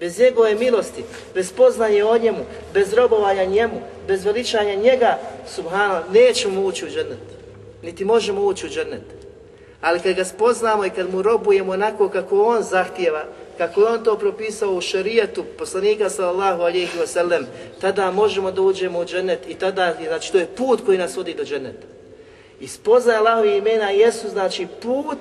[0.00, 5.18] Bez njegove milosti, bez poznanje o njemu, bez robovanja njemu, bez veličanja njega,
[5.54, 7.18] subhanahu, nećemo ući u džennet.
[7.82, 9.02] Niti možemo ući u džennet.
[9.80, 13.24] Ali kad ga spoznamo i kad mu robujemo onako kako on zahtjeva,
[13.58, 17.46] kako je on to propisao u šarijetu poslanika sallallahu alejhi ve sellem,
[17.80, 21.34] tada možemo da uđemo u džennet i tada znači to je put koji nas vodi
[21.34, 21.86] do dženeta.
[22.60, 25.18] I spoznaje Allahovi imena jesu znači put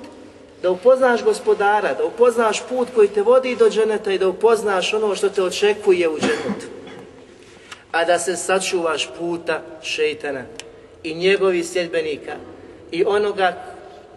[0.61, 5.15] da upoznaš gospodara, da upoznaš put koji te vodi do dženeta i da upoznaš ono
[5.15, 6.65] što te očekuje u dženetu.
[7.91, 10.43] A da se sačuvaš puta šeitana
[11.03, 12.35] i njegovih sljedbenika
[12.91, 13.63] i onoga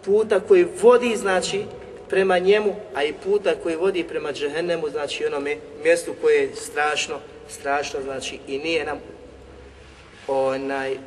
[0.05, 1.63] puta koji vodi, znači,
[2.09, 7.15] prema njemu, a i puta koji vodi prema džehennemu, znači onome mjestu koje je strašno,
[7.49, 8.97] strašno, znači i nije nam
[10.27, 10.97] onaj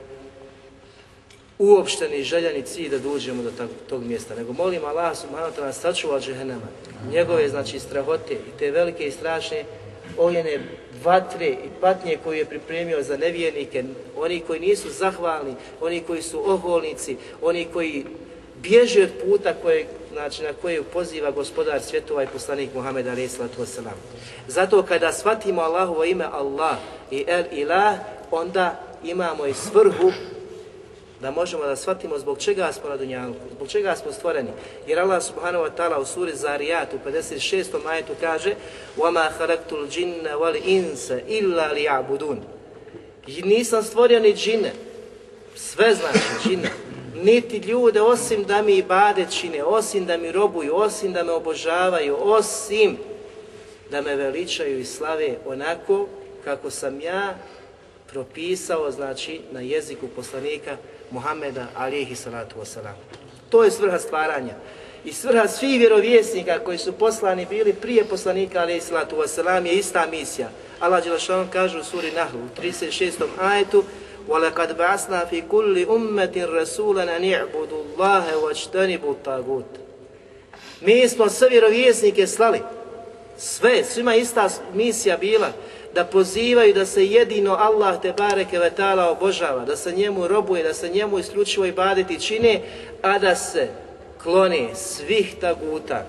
[1.58, 5.72] uopšteni željani cilj da dođemo do tog, tog mjesta, nego molim Allah subhanahu wa ta'ala
[5.72, 6.68] sačuva džehennema,
[7.12, 9.64] njegove znači strahote i te velike i strašne
[10.18, 10.58] ojene
[11.04, 13.84] vatre i patnje koju je pripremio za nevjernike,
[14.16, 18.04] oni koji nisu zahvalni, oni koji su oholnici, oni koji
[18.62, 23.39] bježe od puta koje, znači, na koje poziva gospodar svjetova i poslanik Muhammed a.s.
[24.47, 26.77] Zato kada shvatimo Allahovo ime Allah
[27.11, 27.95] i El Ilah,
[28.31, 30.11] onda imamo i svrhu
[31.21, 34.49] da možemo da shvatimo zbog čega smo na Dunjalku, zbog čega smo stvoreni.
[34.87, 37.83] Jer Allah subhanahu wa ta'ala u suri Zariyat u 56.
[37.83, 38.55] majetu kaže
[38.97, 42.37] وَمَا خَلَقْتُ الْجِنَّ وَالْإِنسَ إِلَّا لِيَعْبُدُونَ
[43.27, 44.71] I nisam stvorio ni džine,
[45.55, 46.69] sve znači džine,
[47.14, 52.16] niti ljude osim da mi ibade čine, osim da mi robuju, osim da me obožavaju,
[52.20, 52.96] osim
[53.90, 56.06] da me veličaju i slave onako
[56.44, 57.34] kako sam ja
[58.12, 60.76] propisao, znači, na jeziku poslanika
[61.10, 62.94] Muhammeda alihi salatu wasalam.
[63.48, 64.54] To je svrha stvaranja.
[65.04, 70.06] I svrha svih vjerovjesnika koji su poslani bili prije poslanika alihi salatu wasalam je ista
[70.10, 70.48] misija.
[70.80, 73.12] Allah Đelešan kaže u suri Nahlu u 36.
[73.40, 73.84] ajetu
[74.27, 79.87] وَلَقَدْ بَعَسْنَا فِي كُلِّ أُمَّةٍ رَسُولًا أَنْ يَعْبُدُوا اللَّهَ وَاجْتَنِبُوا الطَّاغُوتَ
[80.81, 82.61] Mi smo sve vjerovjesnike slali.
[83.37, 85.51] Sve, svima ista misija bila
[85.93, 90.63] da pozivaju da se jedino Allah te bareke ve ta'ala obožava, da se njemu robuje,
[90.63, 92.61] da se njemu isključivo i baditi čine,
[93.01, 93.67] a da se
[94.23, 96.05] klone svih taguta,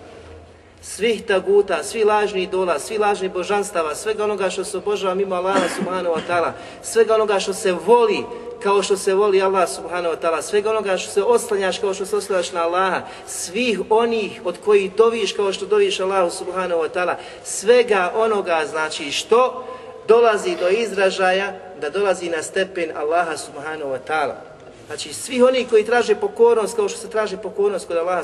[0.84, 5.70] svih taguta, svi lažni idola, svi lažni božanstava, svega onoga što se obožava mimo Allaha
[5.78, 8.24] subhanahu wa ta'ala, svega onoga što se voli
[8.64, 12.06] kao što se voli Allah subhanahu wa ta'ala, svega onoga što se oslanjaš kao što
[12.06, 16.90] se oslanjaš na Allaha, svih onih od kojih doviš kao što doviš Allahu subhanahu wa
[16.94, 19.66] ta'ala, svega onoga znači što
[20.08, 24.53] dolazi do izražaja da dolazi na stepen Allaha subhanahu wa ta'ala.
[24.94, 28.24] Znači, svi oni koji traže pokornost, kao što se traži pokornost kod Allaha,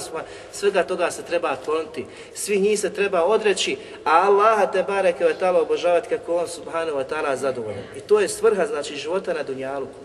[0.51, 5.35] svega toga se treba kloniti, svih njih se treba odreći, a Allaha te bareke ve
[5.41, 7.83] ta'ala obožavati kako on subhanahu wa ta'ala zadovoljan.
[7.97, 9.99] I to je svrha, znači, života na Dunjaluku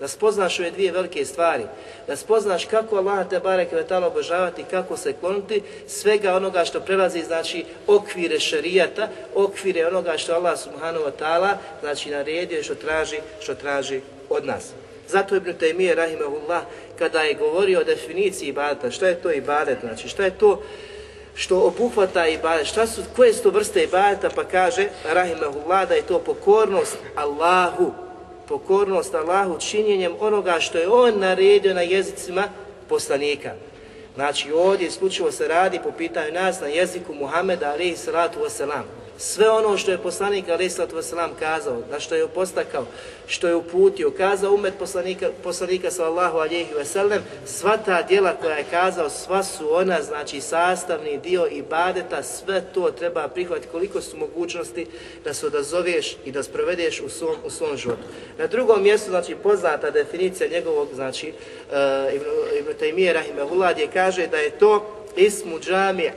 [0.00, 1.64] da spoznaš ove dvije velike stvari,
[2.06, 7.22] da spoznaš kako Allah te barek vetala obožavati, kako se kloniti svega onoga što prelazi,
[7.22, 13.54] znači okvire šarijata, okvire onoga što Allah subhanahu wa ta'ala, znači naredio što traži, što
[13.54, 14.72] traži od nas.
[15.10, 16.62] Zato Ibn Taymiye rahimahullah
[16.98, 20.62] kada je govorio o definiciji ibadeta, što je to ibadet, znači što je to
[21.34, 26.02] što obuhvata ibadet, šta su, koje su to vrste ibadeta, pa kaže rahimahullah da je
[26.02, 27.92] to pokornost Allahu,
[28.48, 32.44] pokornost Allahu činjenjem onoga što je On naredio na jezicima
[32.88, 33.54] poslanika.
[34.14, 39.50] Znači ovdje isključivo se radi po pitanju nas na jeziku Muhameda alaihi salatu wasalam sve
[39.50, 42.86] ono što je poslanik alaih wasalam kazao, na što je postakao,
[43.26, 48.64] što je uputio, kazao umet poslanika, poslanika sallallahu alihi wasallam, sva ta djela koja je
[48.70, 54.86] kazao, sva su ona, znači sastavni dio ibadeta, sve to treba prihvatiti koliko su mogućnosti
[55.24, 58.02] da se odazoveš i da sprovedeš u svom, u svom životu.
[58.38, 62.26] Na drugom mjestu, znači poznata definicija njegovog, znači uh, Ibn,
[62.58, 66.12] Ibn Taymiye Rahimahullah, kaže da je to ismu džamija,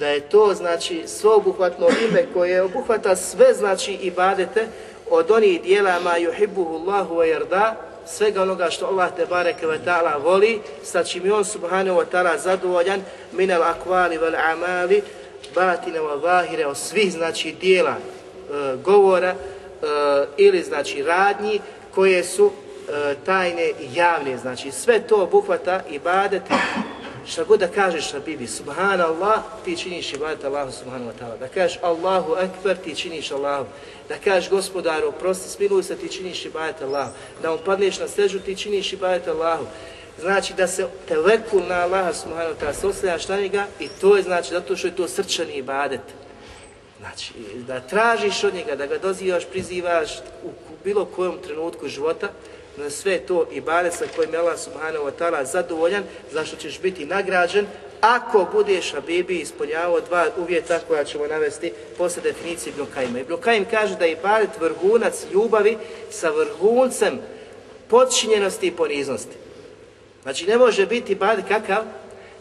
[0.00, 4.66] da je to znači sveobuhvatno ime koje obuhvata sve znači ibadete
[5.10, 7.74] od onih dijela ma yuhibbuhu Allahu wa yarda
[8.06, 12.04] svega onoga što Allah te bareke ve taala voli sa čim je on subhanahu wa
[12.10, 15.02] taala zadovoljan min al aqwali wal amali
[15.54, 19.36] batina wa zahire od svih znači dijela e, govora e,
[20.36, 21.60] ili znači radnji
[21.94, 26.54] koje su e, tajne i javne znači sve to obuhvata ibadete
[27.26, 31.38] šta god da kažeš na Bibi, subhanallah, ti činiš ibadet Allahu subhanahu wa ta'ala.
[31.38, 33.66] Da kažeš Allahu ekber, ti činiš Allahu.
[34.08, 37.12] Da kažeš gospodaru, prosti, smiluj se, ti činiš ibadet Allahu.
[37.42, 39.64] Da mu padneš na sežu, ti činiš ibadet Allahu.
[40.20, 44.16] Znači da se telekul na Allaha subhanahu wa ta'ala, se oslanjaš na njega i to
[44.16, 46.00] je znači zato što je to srčani ibadet.
[47.00, 47.32] Znači,
[47.66, 50.48] da tražiš od njega, da ga dozivaš, prizivaš u
[50.84, 52.28] bilo kojem trenutku života,
[52.88, 57.06] sve to i bare sa kojim je Allah subhanahu wa ta'ala zadovoljan, zašto ćeš biti
[57.06, 57.66] nagrađen,
[58.00, 63.18] ako budeš Habibi ispunjavao dva uvjeta koja ćemo navesti posle definicije Ibn Kajima.
[63.20, 65.78] Ibn Kajim kaže da je ibadet vrhunac ljubavi
[66.10, 67.18] sa vrhuncem
[67.88, 69.36] podčinjenosti i poniznosti.
[70.22, 71.82] Znači ne može biti ibadet kakav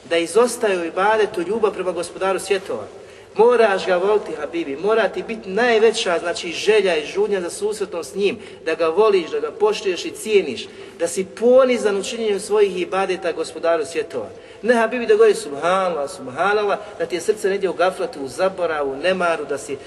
[0.09, 2.98] da izostaju ibadetu ljubav prema gospodaru svjetova
[3.36, 8.15] Moraš ga voliti, Habibi, mora ti biti najveća znači, želja i žudnja za susretom s
[8.15, 10.67] njim, da ga voliš, da ga poštuješ i cijeniš,
[10.99, 14.30] da si ponizan u svojih ibadeta gospodaru svjetova.
[14.61, 18.91] Ne, Habibi, da govori subhanallah, subhanallah, da ti je srce negdje u gaflatu, u zaboravu,
[18.91, 19.77] u nemaru, da si, e,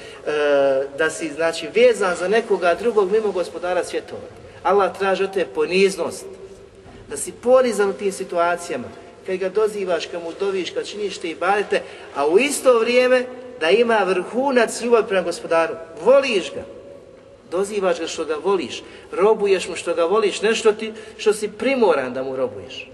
[0.98, 4.22] da si znači, vezan za nekoga drugog mimo gospodara svjetova.
[4.62, 6.24] Allah traži od te poniznost,
[7.10, 8.88] da si ponizan u tim situacijama,
[9.26, 11.82] kad ga dozivaš, kad mu doviš, kad činiš te ibadete,
[12.14, 13.24] a u isto vrijeme
[13.60, 15.74] da ima vrhunac ljubav prema gospodaru.
[16.04, 16.64] Voliš ga,
[17.50, 22.14] dozivaš ga što ga voliš, robuješ mu što ga voliš, nešto ti, što si primoran
[22.14, 22.88] da mu robuješ.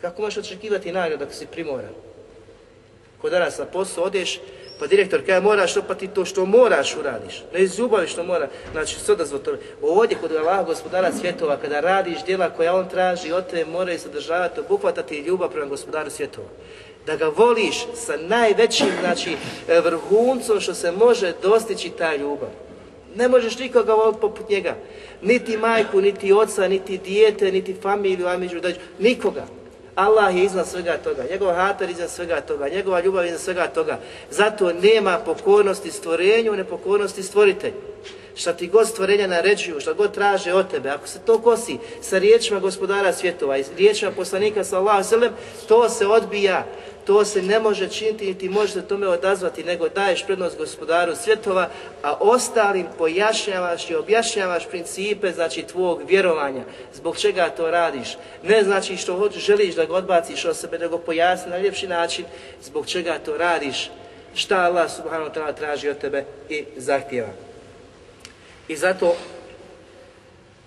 [0.00, 1.94] Kako možeš očekivati nagradu ako si primoran?
[3.20, 4.40] Ko danas na posao odeš,
[4.82, 7.44] pa direktor kaže moraš to, pa ti to što moraš uradiš.
[7.54, 9.58] Ne iz ljubavi što mora, znači sve da tome.
[9.82, 14.60] Ovdje kod Allaha gospodara svjetova, kada radiš djela koja on traži od tebe, moraju sadržavati,
[14.60, 16.48] obuhvatati ljubav prema gospodaru svjetova.
[17.06, 19.36] Da ga voliš sa najvećim, znači,
[19.84, 22.50] vrhuncom što se može dostići ta ljubav.
[23.16, 24.74] Ne možeš nikoga voliti poput njega.
[25.22, 28.60] Niti majku, niti oca, niti dijete, niti familiju, a među
[28.98, 29.61] nikoga.
[29.94, 33.98] Allah je iznad svega toga, njegov hatar iznad svega toga, njegova ljubav iznad svega toga.
[34.30, 37.74] Zato nema pokornosti stvorenju, nepokornosti stvoritelju.
[38.34, 42.18] Šta ti god stvorenja naređuju, šta god traže od tebe, ako se to kosi sa
[42.18, 45.26] riječima gospodara svjetova i riječima poslanika sallallahu
[45.68, 46.66] to se odbija
[47.06, 51.68] to se ne može činiti niti može se tome odazvati, nego daješ prednost gospodaru svjetova,
[52.02, 56.62] a ostalim pojašnjavaš i objašnjavaš principe, znači tvog vjerovanja,
[56.94, 58.16] zbog čega to radiš.
[58.42, 62.24] Ne znači što želiš da ga odbaciš od sebe, nego pojasni na ljepši način
[62.62, 63.90] zbog čega to radiš,
[64.34, 67.28] šta Allah subhanahu ta'ala traži od tebe i zahtjeva.
[68.68, 69.16] I zato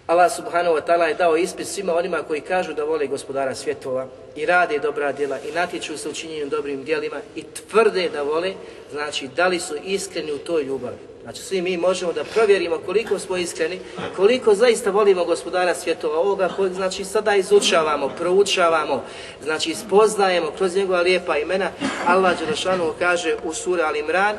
[0.08, 4.08] Allah subhanahu wa ta'ala je dao ispit svima onima koji kažu da vole gospodara svjetova
[4.36, 8.54] i rade dobra djela i natječu se u činjenju dobrim djelima i tvrde da vole,
[8.92, 11.15] znači da li su iskreni u toj ljubavi.
[11.25, 13.79] Znači svi mi možemo da provjerimo koliko smo iskreni,
[14.17, 19.05] koliko zaista volimo gospodara svjetova ovoga kojeg znači sada izučavamo, proučavamo,
[19.43, 21.71] znači spoznajemo kroz njegova lijepa imena.
[22.07, 24.35] Allah Đelešanu kaže u suri Al-Imran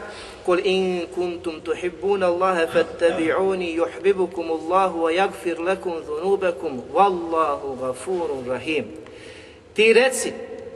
[0.48, 8.86] قل إن كنتم تحبون الله فاتبعوني يحببكم الله ويغفر لكم ذنوبكم والله غفور رحيم
[9.74, 10.34] Ti reci,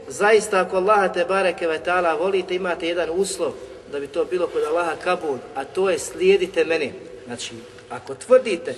[0.08, 3.52] zaista ako Allaha te bareke ve ta'ala volite, imate jedan uslov
[3.91, 6.93] da bi to bilo kod Allaha kabul, a to je slijedite mene.
[7.25, 7.53] Znači,
[7.89, 8.75] ako tvrdite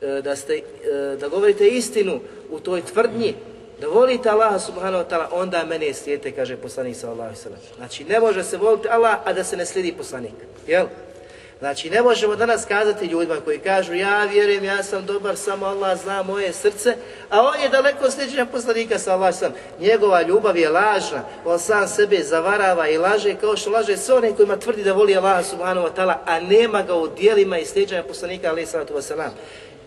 [0.00, 0.62] e, da, ste, e,
[1.20, 2.20] da govorite istinu
[2.50, 3.34] u toj tvrdnji,
[3.80, 8.20] da volite Allaha subhanahu wa ta'ala, onda mene slijedite, kaže poslanik sallallahu alaihi Znači, ne
[8.20, 10.34] može se voliti Allah, a da se ne slijedi poslanik.
[10.66, 10.86] Jel?
[11.58, 15.98] Znači, ne možemo danas kazati ljudima koji kažu ja vjerujem, ja sam dobar, samo Allah
[15.98, 16.96] zna moje srce,
[17.30, 19.52] a on je daleko sljeđenja poslanika sa Allah sam.
[19.80, 24.32] Njegova ljubav je lažna, on sam sebe zavarava i laže kao što laže sve one
[24.32, 28.02] kojima tvrdi da voli Allah subhanahu wa ta'ala, a nema ga u dijelima i sljeđenja
[28.02, 29.30] poslanika alaih sallatu wasalam.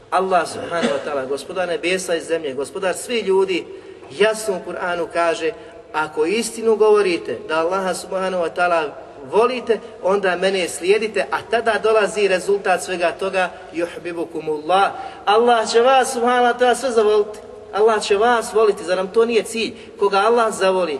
[0.09, 3.65] Allah subhanahu wa ta'ala, gospodar nebesa i zemlje, gospodar svi ljudi,
[4.11, 5.51] jasno u Kur'anu kaže,
[5.93, 12.27] ako istinu govorite da Allah subhanahu wa ta'ala volite, onda mene slijedite, a tada dolazi
[12.27, 14.91] rezultat svega toga, juhbibukumullah.
[15.25, 17.39] Allah će vas, subhanahu wa sve zavoliti.
[17.73, 19.73] Allah će vas voliti, zar nam to nije cilj?
[19.99, 20.99] Koga Allah zavoli,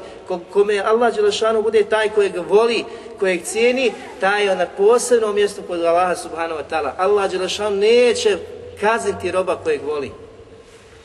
[0.53, 2.86] kome Allah Đelešanu bude taj kojeg voli,
[3.19, 6.91] kojeg cijeni, taj je na posebnom mjestu kod Allaha subhanahu wa ta'ala.
[6.97, 8.38] Allah Đelešanu neće
[8.82, 10.26] kazniti roba kojeg voli.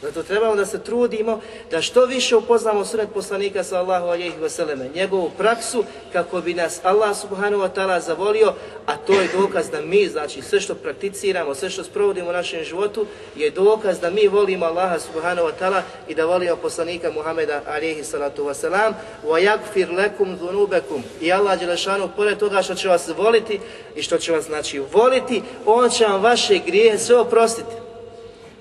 [0.03, 1.40] Zato trebamo da se trudimo
[1.70, 7.16] da što više upoznamo sunet poslanika sallahu alihi vseleme, njegovu praksu kako bi nas Allah
[7.16, 8.55] subhanahu wa ta'ala zavolio,
[8.86, 12.64] a to je dokaz da mi, znači sve što prakticiramo, sve što sprovodimo u našem
[12.64, 17.62] životu, je dokaz da mi volimo Allaha subhanahu wa ta'ala i da volimo poslanika Muhameda
[17.66, 18.92] alihi salatu wasalam,
[19.26, 21.03] wa yakfir lekum dhunubekum.
[21.20, 23.61] I Allah Đelešanu, pored toga što će vas voliti
[23.96, 27.72] i što će vas znači voliti, On će vam vaše grijehe sve oprostiti.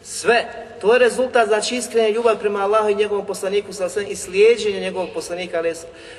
[0.03, 4.79] Sve to je rezultat znači iskrene ljubav prema Allahu i njegovom poslaniku sallallahu i slijeđenje
[4.79, 5.63] njegovog poslanika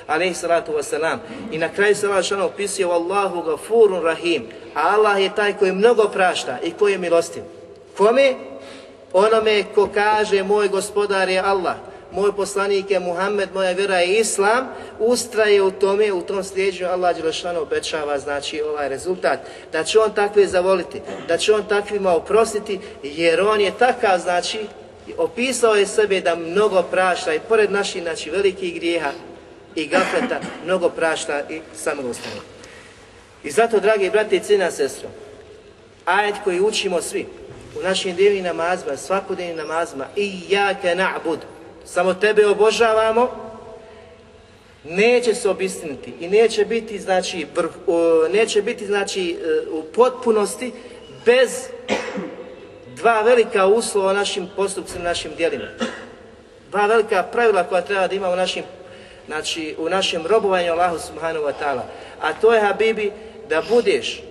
[0.07, 1.17] alejhi salatu wasalam.
[1.51, 4.45] I na kraju se Allah opisuje Allahu gafurun rahim.
[4.73, 7.43] Allah je taj koji mnogo prašta i koji je milostiv.
[7.97, 8.33] Kome?
[9.13, 11.75] Onome ko kaže moj gospodar je Allah
[12.13, 14.67] moj poslanik je Muhammed, moja vjera je Islam,
[14.99, 19.39] ustraje u tome, u tom slijeđu Allah Đelešanu obećava znači ovaj rezultat,
[19.71, 24.59] da će on takve zavoliti, da će on takvima oprostiti, jer on je takav, znači,
[25.17, 29.11] opisao je sebe da mnogo prašta i pored naših znači, velikih grijeha
[29.75, 32.41] i gafeta, mnogo prašta i samilostano.
[33.43, 35.09] I zato, dragi brate i cijena sestro,
[36.05, 37.25] ajet koji učimo svi,
[37.79, 41.37] u našim divnim namazima, svakodnevnim namazima, i jake na'bud,
[41.85, 43.29] samo tebe obožavamo,
[44.83, 47.47] neće se obistiniti i neće biti znači,
[48.31, 50.71] neće biti znači e, u potpunosti
[51.25, 51.67] bez
[52.95, 55.67] dva velika uslova našim postupcima, našim djelima.
[56.71, 58.63] Dva velika pravila koja treba da ima u našim
[59.25, 61.81] znači u našem robovanju Allahu subhanahu wa ta'ala.
[62.21, 63.11] A to je Habibi
[63.49, 64.23] da budeš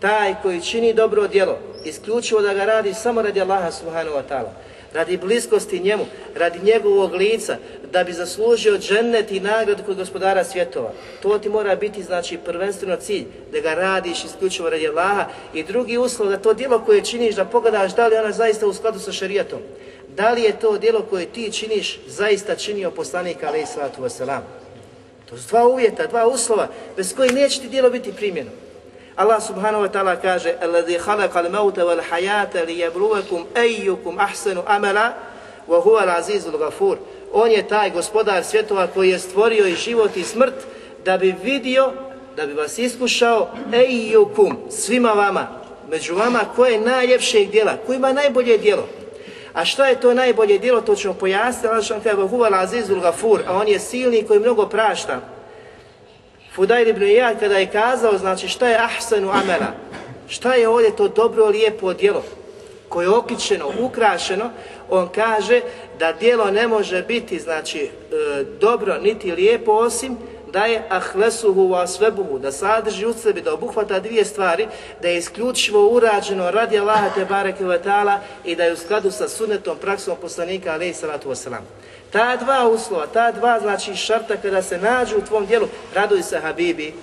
[0.00, 4.50] taj koji čini dobro djelo, isključivo da ga radi samo radi Allaha subhanahu wa ta'ala
[4.94, 7.56] radi bliskosti njemu, radi njegovog lica,
[7.92, 10.92] da bi zaslužio džennet i nagradu kod gospodara svjetova.
[11.22, 15.98] To ti mora biti znači prvenstveno cilj, da ga radiš isključivo radi Allaha i drugi
[15.98, 19.12] uslov da to djelo koje činiš da pogledaš da li ona zaista u skladu sa
[19.12, 19.58] šerijatom.
[20.16, 24.40] Da li je to djelo koje ti činiš zaista činio poslanik alaih sallatu wasalam.
[25.30, 28.50] To su dva uvjeta, dva uslova bez kojih neće ti djelo biti primjeno.
[29.15, 35.13] Allah subhanahu wa ta'ala kaže الذي خلق الموت والحياة ليبلوكم أيكم أحسن أملا
[35.67, 36.97] وهو العزيز الغفور
[37.33, 40.53] On je taj gospodar svjetova koji je stvorio i život i smrt
[41.05, 41.91] da bi vidio,
[42.35, 45.47] da bi vas iskušao ejukum, svima vama,
[45.89, 48.87] među vama koje je najljepšeg djela, ko ima najbolje djelo.
[49.53, 53.41] A šta je to najbolje djelo, to ćemo pojasniti, Allah što kaže, huva azizul gafur,
[53.47, 55.19] a on je silni koji mnogo prašta.
[56.54, 59.72] Fudajl ibn Iyad kada je kazao, znači šta je ahsanu amela,
[60.28, 62.24] šta je ovdje to dobro, lijepo djelo,
[62.88, 64.50] koje je okičeno, ukrašeno,
[64.90, 65.60] on kaže
[65.98, 67.88] da djelo ne može biti znači e,
[68.60, 70.16] dobro niti lijepo osim
[70.52, 74.66] da je ahlesuhu wa svebuhu, da sadrži u sebi, da obuhvata dvije stvari,
[75.02, 77.64] da je isključivo urađeno radi Allaha te bareke
[78.44, 81.62] i da je u skladu sa sunnetom praksom poslanika alejhi salatu wasalam.
[82.14, 86.38] Ta dva uslova, ta dva znači šarta kada se nađu u tvom djelu, raduj se
[86.38, 86.94] Habibi,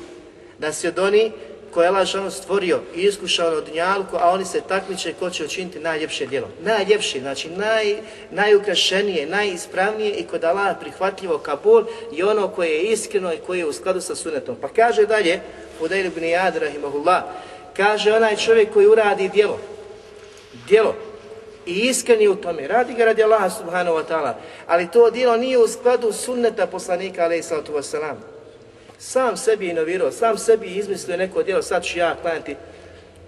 [0.59, 1.31] da si od oni
[1.73, 5.79] koje je Allah stvorio i iskušao od njalku, a oni se takmiče ko će učiniti
[5.79, 6.47] najljepše djelo.
[6.63, 7.95] Najljepše, znači naj,
[8.31, 13.65] najukrašenije, najispravnije i kod Allah prihvatljivo kabul i ono koje je iskreno i koje je
[13.65, 14.55] u skladu sa sunetom.
[14.61, 15.41] Pa kaže dalje,
[15.79, 17.23] Udajl ibn Jad, rahimahullah,
[17.77, 19.59] kaže onaj čovjek koji uradi djelo,
[20.67, 20.95] djelo,
[21.65, 24.33] i iskreni u tome, radi ga radi Allaha subhanahu wa ta'ala,
[24.67, 28.15] ali to djelo nije u skladu sunneta poslanika alaihi sallatu wasalam.
[28.99, 32.55] Sam sebi inovirao, sam sebi izmislio neko djelo, sad ću ja klanjati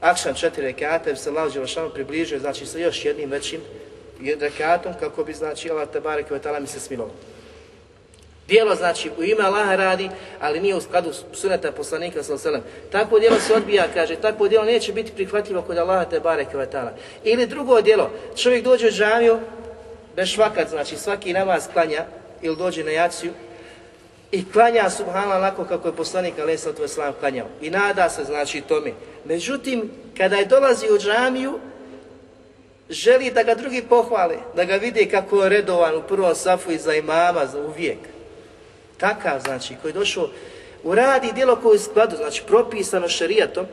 [0.01, 3.61] akšan četiri rekata, bi se Allah Đelešanu približio, znači sa još jednim većim
[4.39, 7.32] rekatom, kako bi, znači, Allah Tabarek wa mi se smilovao.
[8.47, 13.39] Djelo znači u ime Allaha radi, ali nije u skladu suneta poslanika sallallahu Takvo djelo
[13.39, 16.57] se odbija, kaže, takvo djelo neće biti prihvatljivo kod Allaha te bareke
[17.23, 19.39] Ili drugo djelo, čovjek dođe u džamiju,
[20.15, 22.05] bez švakat, znači svaki namaz klanja
[22.41, 23.31] ili dođe na jaciju
[24.31, 27.47] i klanja subhanallah onako kako je poslanik alaih sallatu klanjao.
[27.61, 28.91] I nada se znači tome.
[29.25, 31.59] Međutim, kada je dolazi u džamiju,
[32.89, 36.93] želi da ga drugi pohvale, da ga vidi kako je redovan u prvom safu iza
[36.93, 37.97] imama za uvijek
[39.03, 40.29] takav znači koji je došao
[40.83, 43.65] uradi djelo koje je u skladu, znači propisano šerijatom,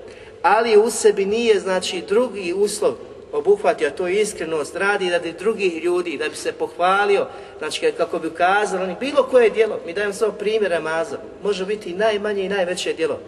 [0.43, 2.95] ali u sebi nije znači drugi uslov
[3.33, 7.27] obuhvatio, a to je iskrenost, radi radi drugih ljudi, da bi se pohvalio,
[7.59, 11.95] znači kako bi ukazalo, oni bilo koje djelo, mi dajemo samo primjer Ramaza, može biti
[11.95, 13.19] najmanje i najveće djelo,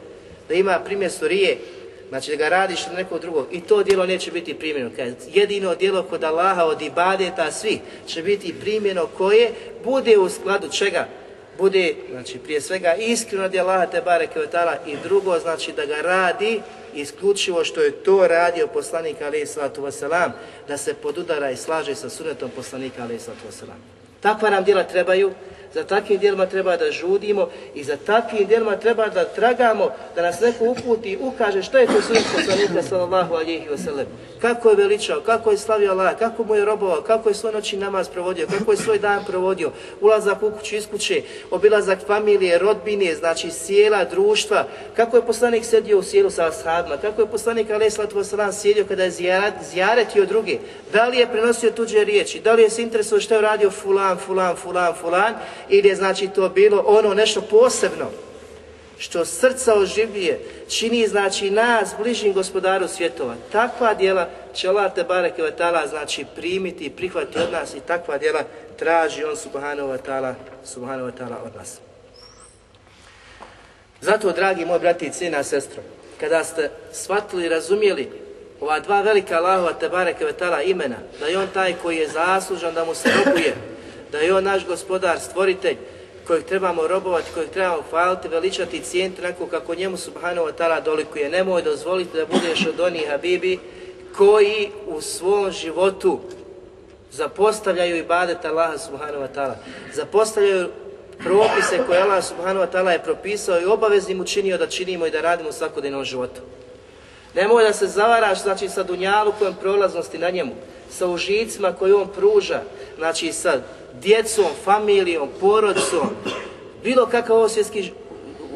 [0.49, 1.59] da ima primjer storije,
[2.09, 4.91] znači da ga radiš na nekog drugog i to djelo neće biti primjeno.
[5.35, 9.51] Jedino djelo kod Allaha od ibadeta svi će biti primjeno koje
[9.85, 11.07] bude u skladu čega?
[11.63, 14.39] Bude, znači prije svega iskreno radi Allaha te bareke
[14.87, 16.61] i drugo znači da ga radi
[16.95, 19.87] isključivo što je to radio poslanik alejhi salatu
[20.69, 23.73] da se podudara i slaže sa sunnetom poslanika alejhi salatu
[24.21, 25.33] Takva nam djela trebaju
[25.75, 30.41] za takvim djelima treba da žudimo i za takvim djelima treba da tragamo, da nas
[30.41, 34.05] neko uputi, ukaže što je to sunet poslanika sallallahu alihi wasallam.
[34.41, 37.77] Kako je veličao, kako je slavio Allah, kako mu je robovao, kako je svoj noći
[37.77, 39.71] namaz provodio, kako je svoj dan provodio,
[40.01, 44.67] ulazak u kuću iz kuće, obilazak familije, rodbine, znači sjela, društva,
[44.97, 48.85] kako je poslanik sedio u sjelu sa ashabima, kako je poslanik alaih sallatu wasallam sjedio
[48.89, 49.11] kada je
[49.73, 50.59] zjaretio druge,
[50.93, 54.19] da li je prenosio tuđe riječi, da li je se interesovao što je radio fulan,
[54.19, 55.35] fulan, fulan, fulan
[55.69, 58.07] ili je znači to bilo ono nešto posebno
[58.99, 63.35] što srca oživljuje, čini znači nas bližim gospodaru svjetova.
[63.53, 65.43] Takva djela će Allah te bareke
[65.89, 68.43] znači primiti i prihvatiti od nas i takva djela
[68.79, 70.35] traži on subhanahu wa ta'ala
[70.65, 71.07] subhanahu
[71.45, 71.79] od nas.
[74.01, 75.83] Zato, dragi moji brati i cijena sestro,
[76.21, 78.09] kada ste shvatili i razumjeli
[78.61, 80.25] ova dva velika Allahova te bareke
[80.65, 83.55] imena, da je on taj koji je zaslužan da mu se robuje,
[84.13, 85.77] da je on naš gospodar, stvoritelj,
[86.27, 90.85] kojeg trebamo robovati, kojeg trebamo hvaliti, veličati i cijeniti onako kako njemu subhanahu wa ta'ala
[90.85, 91.31] dolikuje.
[91.31, 93.59] Nemoj dozvoliti da budeš od onih habibi
[94.17, 96.21] koji u svom životu
[97.13, 99.55] zapostavljaju ibadet Allaha subhanahu wa ta'ala.
[99.95, 100.69] Zapostavljaju
[101.19, 105.21] propise koje Allah subhanahu wa ta'ala je propisao i obaveznim učinio da činimo i da
[105.21, 106.41] radimo u svakodnevnom životu.
[107.35, 110.53] Nemoj da se zavaraš znači sa dunjalukom prolaznosti na njemu,
[110.91, 112.61] sa užicima koje on pruža,
[113.03, 113.53] znači sa
[114.01, 116.11] djecom, familijom, porodcom,
[116.85, 117.91] bilo kakav ovo svjetski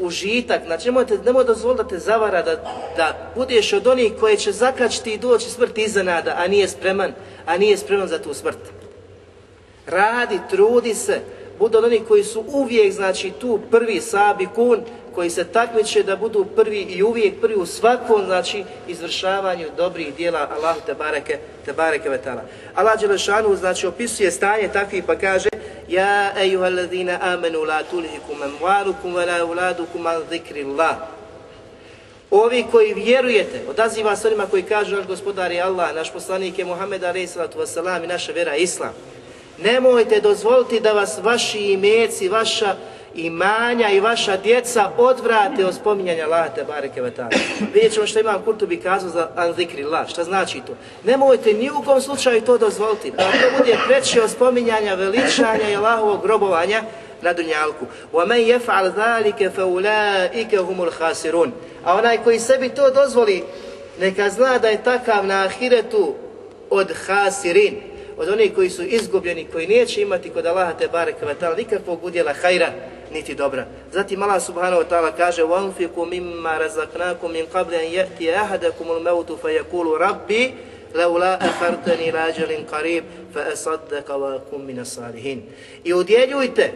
[0.01, 2.57] užitak, znači nemojte, nemoj dozvoliti da te zavara, da,
[2.97, 7.12] da budeš od onih koji će zakačiti i doći smrt iznenada, a nije spreman,
[7.47, 8.59] a nije spreman za tu smrt.
[9.86, 11.20] Radi, trudi se,
[11.59, 14.80] budu od onih koji su uvijek, znači tu prvi sabi kun,
[15.17, 20.49] koji se takmiče da budu prvi i uvijek prvi u svakom, znači, izvršavanju dobrih dijela
[20.57, 22.43] Allahu te bareke, te bareke vetala.
[22.75, 25.49] Allah Đelešanu, znači, opisuje stanje takvih pa kaže
[25.89, 30.97] Ja ejuha ladina amenu la tulhikum amwalukum wa la uladukum an zikrillah.
[32.31, 36.64] Ovi koji vjerujete, odaziva se onima koji kažu naš gospodar je Allah, naš poslanik je
[36.64, 37.37] Muhammed a.s.
[38.05, 38.93] i naša vera Islam.
[39.59, 42.75] Nemojte dozvoliti da vas vaši imeci, vaša
[43.16, 47.12] imanja i vaša djeca odvrate od spominjanja Allaha te bareke ve
[47.74, 50.09] Vidjet ćemo što imam Kurtubi kazao za anzikri Allah.
[50.09, 50.74] Šta znači to?
[51.03, 53.12] Nemojte ni u kom slučaju to dozvoliti.
[53.12, 56.84] Da to bude preče od spominjanja, veličanja i Allahovog grobovanja
[57.22, 57.86] na dunjalku.
[58.14, 61.51] وَمَنْ يَفْعَلْ ذَلِكَ فَأُولَٰئِكَ هُمُ الْخَاسِرُونَ
[61.84, 63.43] A onaj koji sebi to dozvoli,
[63.99, 66.14] neka zna da je takav na ahiretu
[66.70, 67.76] od hasirin,
[68.18, 72.34] od onih koji su izgubljeni, koji neće imati kod Allaha te bareke ve nikakvog udjela
[72.34, 72.72] hajra,
[73.16, 73.66] niti dobra.
[73.91, 79.32] Zatim Allah subhanahu wa ta'ala kaže وَانْفِقُوا مِمَّا رَزَقْنَاكُمْ مِنْ قَبْلِ أَنْ يَأْتِيَ أَحَدَكُمُ الْمَوْتُ
[79.32, 80.53] فَيَقُولُ رَبِّي
[80.95, 83.03] لَوْلَا أَخَرْتَنِي لَاجَلٍ قَرِيبٍ
[83.36, 85.39] فَأَصَدَّقَ وَأَكُمْ مِنَ الصَّالِحِينَ
[85.84, 86.72] I udjeljujte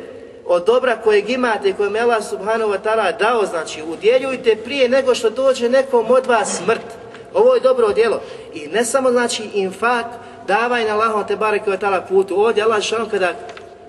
[0.46, 5.16] od dobra kojeg imate, koje je Allah subhanahu wa ta'ala dao, znači udjeljujte prije nego
[5.16, 6.86] što dođe nekom od vas smrt.
[7.34, 8.22] Ovo je dobro djelo.
[8.54, 10.06] I ne samo znači infak,
[10.48, 12.42] davaj na Allahom te bareke wa putu.
[12.42, 13.34] Ovdje Allah kada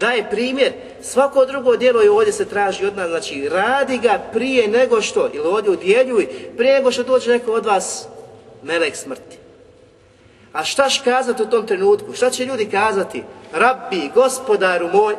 [0.02, 0.72] daje primjer,
[1.02, 5.30] svako drugo djelo je ovdje se traži od nas, znači radi ga prije nego što,
[5.34, 6.28] ili ovdje udjeljuj,
[6.58, 8.08] prije nego što dođe neko od vas
[8.64, 9.38] melek smrti.
[10.54, 12.14] A štaš kazati u tom trenutku?
[12.14, 13.24] Šta će ljudi kazati?
[13.54, 15.16] Rabbi, gospodaru moj,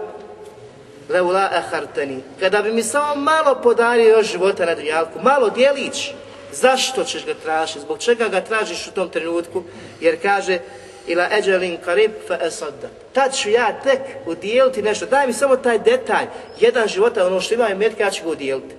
[1.09, 6.11] leula eharteni, kada bi mi samo malo podario još života na dunjalku, malo djelić,
[6.53, 9.62] zašto ćeš ga tražiti, zbog čega ga tražiš u tom trenutku?
[10.01, 10.59] Jer kaže,
[11.07, 12.88] ila eđelin karib fa esadda.
[13.13, 15.05] Tad ću ja tek udijeliti nešto.
[15.05, 16.25] Daj mi samo taj detalj,
[16.59, 18.75] jedan života, ono što imaju metka, ja ću ga udijeliti.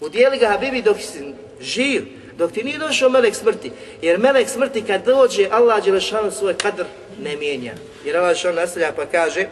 [0.00, 2.02] Udijeli ga Habibi dok si živ,
[2.38, 3.72] dok ti nije došao melek smrti.
[4.02, 6.84] Jer melek smrti kad dođe, Allah Đelešanu svoj kadr
[7.22, 7.72] ne mijenja.
[8.04, 9.46] Jer Allah Đelešanu nastavlja pa kaže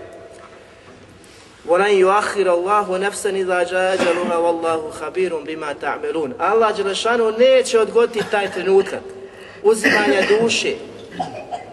[1.69, 8.25] وَلَنْ يُؤَخِّرَ اللَّهُ نَفْسًا إِذَا جَاءَ أَجَلُهَا وَاللَّهُ خَبِيرٌ بِمَا تَعْمَلُونَ Allah Đelešanu neće odgoditi
[8.31, 9.01] taj trenutak
[9.63, 10.75] uzimanja duše,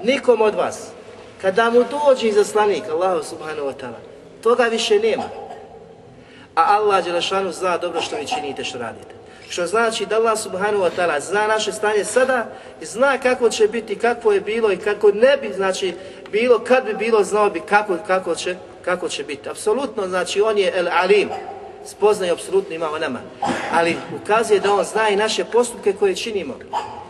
[0.03, 0.88] nikom od vas,
[1.42, 4.01] kada mu dođe izaslanik, Allahu subhanahu wa ta'ala,
[4.42, 5.28] toga više nema.
[6.55, 9.14] A Allah Đelešanu zna dobro što vi činite, što radite.
[9.49, 12.47] Što znači da Allah subhanahu wa ta'ala zna naše stanje sada
[12.80, 15.94] i zna kako će biti, kako je bilo i kako ne bi, znači,
[16.32, 19.49] bilo, kad bi bilo, znao bi kako, kako, će, kako će biti.
[19.49, 21.28] Apsolutno, znači, on je el alim,
[21.84, 23.20] spoznaje apsolutno ima o nama.
[23.72, 26.55] Ali ukazuje da on zna i naše postupke koje činimo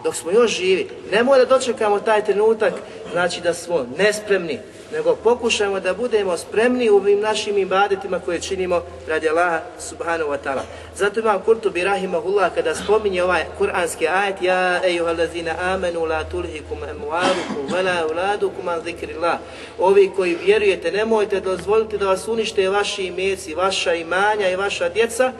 [0.07, 0.89] dok smo još živi.
[1.13, 2.73] Nemoj da dočekamo taj trenutak,
[3.13, 4.59] znači da smo nespremni,
[4.93, 10.39] nego pokušajmo da budemo spremni u ovim našim ibadetima koje činimo radi Allaha subhanahu wa
[10.45, 10.63] ta'ala.
[10.97, 17.67] Zato imam Kurtubi rahimahullah kada spominje ovaj kuranski ajet Ja ejuhalazina amenu la tulhikum emualukum
[17.73, 19.39] vela uladukum an zikrillah
[19.79, 25.33] Ovi koji vjerujete, nemojte dozvoliti da vas unište vaši imeci, vaša imanja i vaša djeca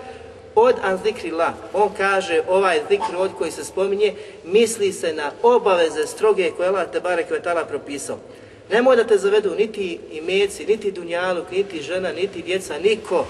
[0.57, 0.75] od
[1.33, 6.69] la, On kaže ovaj zikr od koji se spominje, misli se na obaveze stroge koje
[6.69, 8.19] Allah te barek vetala propisao.
[8.71, 13.27] Nemoj da te zavedu niti imeci, niti dunjaluk, niti žena, niti djeca, niko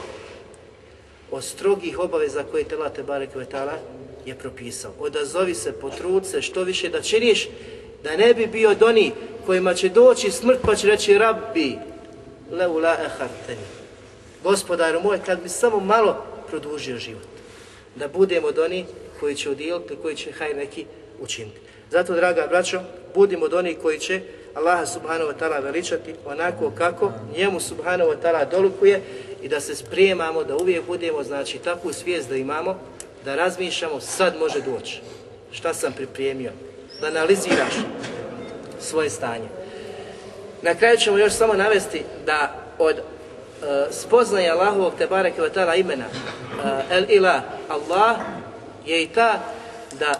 [1.31, 3.79] od strogih obaveza koje te Allah te barek vetala
[4.27, 4.93] je propisao.
[5.01, 7.49] Odazovi se, potrud se, što više da činiš,
[8.05, 9.13] da ne bi bio od onih
[9.47, 11.79] kojima će doći smrt pa će reći rabbi,
[12.51, 13.67] leula eharteni.
[14.43, 17.23] Gospodaru moj, kad bi samo malo produžio život.
[17.97, 18.85] Da budemo od onih
[19.21, 20.85] koji će udjeliti, koji će haj neki
[21.21, 21.61] učiniti.
[21.91, 22.81] Zato, draga braćo,
[23.15, 24.21] budimo od onih koji će
[24.55, 29.03] Allaha subhanahu wa ta'ala veličati onako kako njemu subhanahu wa ta'ala dolukuje
[29.43, 32.79] i da se sprijemamo, da uvijek budemo, znači, takvu svijest da imamo,
[33.25, 35.01] da razmišljamo, sad može doći.
[35.53, 36.53] Šta sam pripremio?
[37.01, 37.75] Da analiziraš
[38.81, 39.49] svoje stanje.
[40.63, 42.97] Na kraju ćemo još samo navesti da od
[43.91, 45.43] spoznaje Allahovog te bareke
[45.77, 48.17] imena uh, El Ilah, Allah
[48.87, 49.43] je i ta
[49.99, 50.15] da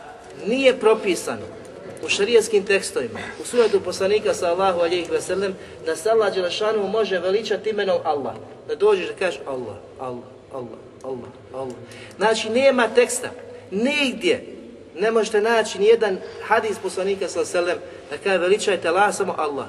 [0.47, 1.57] nije propisano
[2.05, 5.55] u šarijetskim tekstovima, u sunetu poslanika sallahu alijih veselem,
[5.87, 8.35] da se Allah Đelešanu može veličati imenom Allah.
[8.69, 11.75] Da dođeš da kažeš Allah, Allah, Allah, Allah, Allah.
[12.17, 13.29] Znači nema teksta,
[13.71, 14.47] nigdje
[14.95, 17.79] ne možete naći nijedan hadis poslanika sallahu alijih
[18.11, 19.67] da kaže veličajte Allah samo Allah.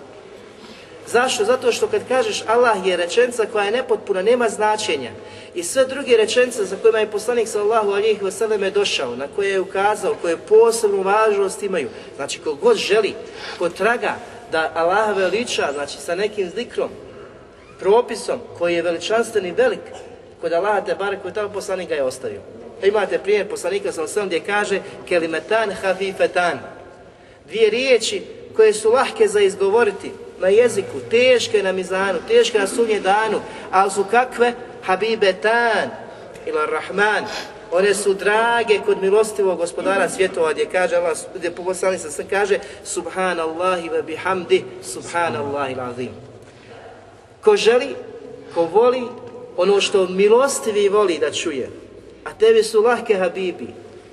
[1.12, 1.46] Zašto?
[1.46, 5.12] Zato što kad kažeš Allah je rečenca koja je nepotpuna, nema značenja.
[5.56, 9.60] I sve druge rečence za kojima je poslanik sallallahu alihi wasallam došao, na koje je
[9.60, 11.90] ukazao, koje posebnu važnost imaju.
[12.16, 13.14] Znači, ko god želi,
[13.60, 14.16] ko traga,
[14.52, 16.90] da Allah veliča, znači sa nekim zikrom,
[17.80, 19.80] propisom koji je veličanstven i velik,
[20.42, 22.42] kod Allaha te barek koji tamo poslanik ga je ostavio.
[22.84, 26.60] Imate primjer poslanika sa osam gdje kaže kelimetan hafifetan.
[27.48, 28.24] Dvije riječi
[28.56, 33.92] koje su lahke za izgovoriti na jeziku, teške na mizanu, teške na sunje danu, ali
[33.92, 34.54] su kakve?
[34.84, 35.90] Habibetan
[36.46, 37.26] ila Rahman.
[37.72, 43.90] One su drage kod milostivog gospodara svjetova gdje kaže Allah, gdje poslanik sa kaže Subhanallahi
[43.90, 46.12] wa bihamdi, Subhanallahi l'azim.
[47.42, 47.96] Ko želi,
[48.54, 49.04] ko voli,
[49.58, 51.70] ono što milostivi voli da čuje,
[52.24, 53.68] a tebi su lahke habibi,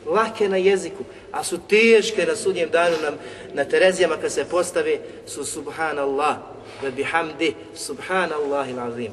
[0.06, 1.04] lahke na jeziku,
[1.34, 3.14] a su teške na sudnjem danu nam,
[3.52, 6.36] na Terezijama kad se postave, su subhanallah,
[6.82, 9.12] ve bihamdi, subhanallah azim.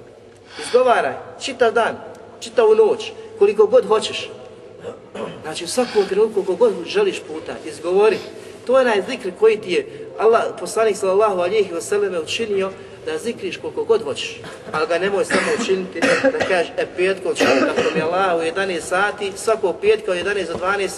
[0.59, 1.97] Izgovaraj, čitav dan,
[2.39, 4.29] čitavu noć, koliko god hoćeš.
[5.41, 8.17] Znači u svakom trenutku koliko god želiš puta, izgovori.
[8.65, 9.01] To je onaj
[9.39, 12.71] koji ti je Allah, poslanik sallallahu alihi wasallam učinio
[13.05, 14.41] da zikriš koliko god hoćeš,
[14.71, 18.79] ali ga nemoj samo učiniti da kažeš, e petko čujem kako mi Allah u 11
[18.81, 20.89] sati, svako petka u 11 do 12,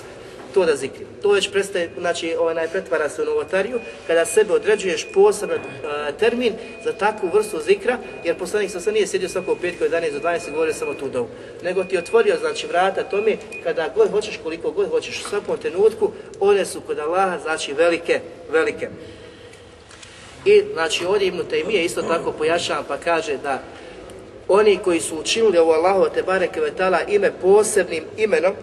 [0.54, 1.06] to da zikri.
[1.22, 6.54] To već prestaje, znači ovaj pretvara se u novotariju, kada sebe određuješ poseban uh, termin
[6.84, 10.20] za takvu vrstu zikra, jer poslanik sam se nije sjedio svako petka u 11 do
[10.20, 11.28] 12 i govorio samo tu dovu,
[11.64, 16.12] nego ti otvorio znači vrata tome kada god hoćeš, koliko god hoćeš u svakom trenutku,
[16.40, 18.20] one su kod Allaha znači velike,
[18.52, 18.90] velike.
[20.46, 23.64] I znači ovdje Ibn Taymije isto tako pojašnjava pa kaže da
[24.48, 28.54] oni koji su učinili ovo Allahu te bareke vetala ime posebnim imenom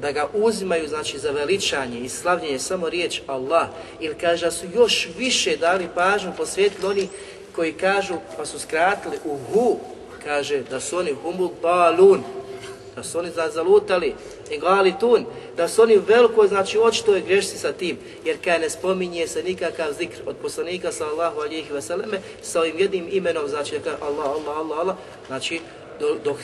[0.00, 3.66] da ga uzimaju znači za veličanje i slavljenje samo riječ Allah.
[4.00, 7.08] Ili kaže da su još više dali pažnju posvetili oni
[7.52, 9.78] koji kažu pa su skratili u hu
[10.24, 12.22] kaže da su oni humul balun
[12.96, 14.14] da su oni zalutali
[14.50, 15.26] i gali tun,
[15.56, 19.42] da su oni veliko, znači očito je grešci sa tim, jer kada ne spominje se
[19.42, 24.78] nikakav zikr od poslanika sallahu alihi vseleme sa ovim jednim imenom, znači Allah, Allah, Allah,
[24.78, 25.60] Allah, znači
[26.24, 26.36] dok,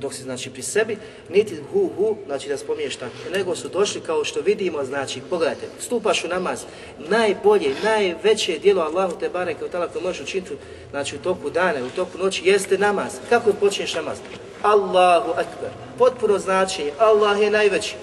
[0.00, 0.96] dok si znači pri sebi,
[1.28, 5.66] niti hu hu, znači da spominješ tako, nego su došli kao što vidimo, znači pogledajte,
[5.80, 6.64] stupaš u namaz,
[7.08, 10.54] najbolje, najveće dijelo Allahu te barek kao tala koje možeš učiniti,
[10.90, 13.12] znači u toku dana, u toku noći, jeste namaz.
[13.28, 14.18] Kako počinješ namaz?
[14.62, 15.70] Allahu akbar.
[15.98, 17.94] Potpuno znači Allah je najveći.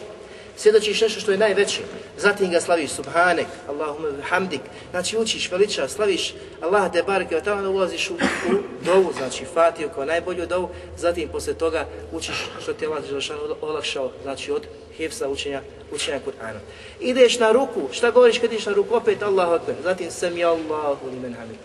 [0.61, 1.81] Svjedočiš nešto što je najveće,
[2.17, 8.09] zatim ga slaviš subhanek, Allahumma hamdik, znači učiš, veličaš, slaviš Allah te barke, tamo ulaziš
[8.09, 8.55] u, u
[8.85, 13.03] dovu, znači Fatiju kao najbolju dovu, zatim posle toga učiš što ti Allah
[13.61, 16.59] olakšao, znači od hifsa učenja, učenja Kur'ana.
[16.99, 18.95] Ideš na ruku, šta govoriš kad ideš na ruku?
[18.95, 21.57] Opet Allahu akbar, zatim sami Allahu limen hamid.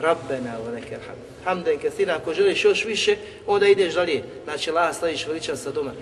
[0.00, 1.20] Rabbena wa lekar hamd.
[1.44, 3.16] Hamden kathira, ako želiš još više,
[3.46, 4.22] onda ideš dalje.
[4.44, 5.92] Znači, Allah staviš veličan sa doma.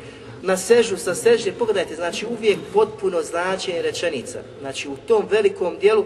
[0.44, 4.38] Na sežu, sa sežnje, pogledajte, znači uvijek potpuno značenje rečenica.
[4.60, 6.04] Znači, u tom velikom dijelu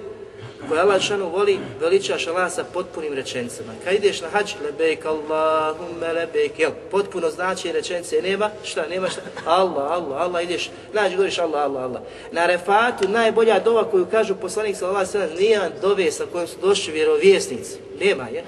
[0.68, 3.72] koje Allah šanu voli, veličaš Allah sa potpunim rečenicama.
[3.84, 9.20] Kad ideš na hađ, lebejk Allahumme lebejk, jel, potpuno znači rečenice nema, šta, nema šta,
[9.45, 12.03] Allah, Allah, Allah, ideš, nađi, govoriš Allah, Allah, Allah.
[12.32, 16.49] Na refatu najbolja dova koju kažu poslanik sallallahu alejhi ve sellem, nije dove sa kojom
[16.49, 18.45] su došli vjerovjesnici, nema je,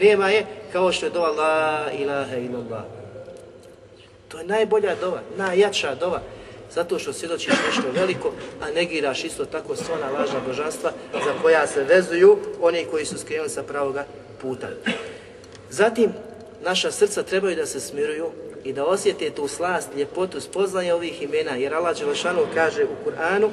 [0.00, 3.01] nema je kao što je dova la ilaha illallah.
[4.32, 6.22] To je najbolja dova, najjača dova
[6.74, 11.66] zato što svjedočiš nešto veliko, a negiraš isto tako sva ona lažna božanstva za koja
[11.66, 14.06] se vezuju oni koji su skrenuli sa pravoga
[14.40, 14.68] puta.
[15.70, 16.12] Zatim,
[16.64, 18.30] naša srca trebaju da se smiruju
[18.64, 23.50] i da osjete tu slast, ljepotu, spoznanje ovih imena, jer Allah Đelešanu kaže u Kur'anu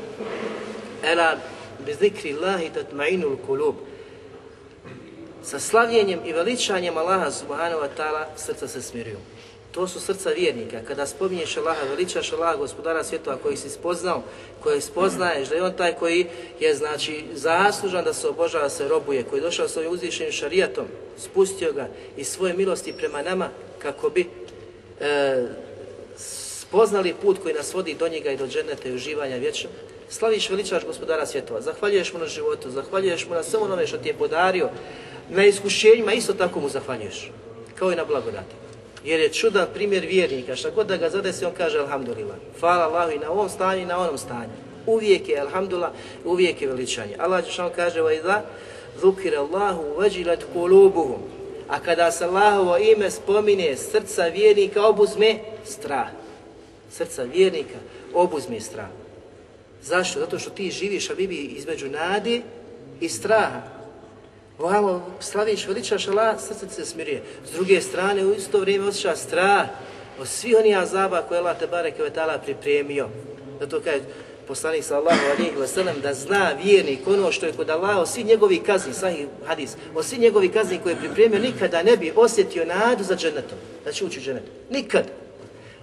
[1.03, 1.37] Ela
[1.85, 3.75] bi Allahi tatma'inul kulub
[5.43, 9.17] sa slavljenjem i veličanjem Allaha subhanahu wa ta'ala srca se smiruju.
[9.71, 10.79] To su srca vjernika.
[10.87, 14.23] Kada spominješ Allaha, veličaš Allaha, gospodara svjetova koji si spoznao,
[14.63, 16.27] koji spoznaješ da je on taj koji
[16.59, 20.85] je znači zaslužan da se obožava, se robuje, koji je došao s ovim uzvišenim šarijatom,
[21.17, 23.49] spustio ga i svoje milosti prema nama
[23.79, 24.29] kako bi
[24.99, 25.47] e,
[26.15, 29.73] spoznali put koji nas vodi do njega i do dženeta i uživanja vječnog.
[30.09, 34.09] Slaviš veličaš gospodara svjetova, zahvaljuješ mu na životu, zahvaljuješ mu na samo onome što ti
[34.09, 34.69] je podario,
[35.29, 37.31] na iskušenjima isto tako mu zahvaljuješ,
[37.75, 38.68] kao i na blagodati.
[39.05, 42.35] Jer je čudan primjer vjernika, šta god da ga zadesi, on kaže Alhamdulillah.
[42.59, 44.49] Hvala Allahu i na ovom stanju i na onom stanju.
[44.85, 45.91] Uvijek je Alhamdulillah,
[46.25, 47.15] uvijek je veličanje.
[47.19, 48.45] Allah što kaže, vajda,
[49.01, 51.21] zukir Allahu vađilat kulubuhum.
[51.67, 56.07] A kada se Allahovo ime spomine, srca vjernika obuzme strah.
[56.91, 57.77] Srca vjernika
[58.13, 58.87] obuzme strah.
[59.83, 60.19] Zašto?
[60.19, 62.41] Zato što ti živiš, a bibi između nade
[62.99, 63.78] i straha.
[64.59, 67.23] Ovamo slaviš, veličaš Allah, srce se smirije.
[67.45, 69.67] S druge strane, u isto vrijeme osjeća strah
[70.19, 73.09] od svih onih azaba koje Allah te bareke vetala pripremio.
[73.59, 74.01] Zato kaže,
[74.47, 78.93] poslanik sallahu alihi wasallam, da zna vjernik ono što je kod Allaha, svi njegovi kazni,
[78.93, 83.15] sahih hadis, o svi njegovi kazni koje je pripremio, nikada ne bi osjetio nadu za
[83.15, 84.43] džennetom, da će ući u džennet.
[84.69, 85.03] Nikad.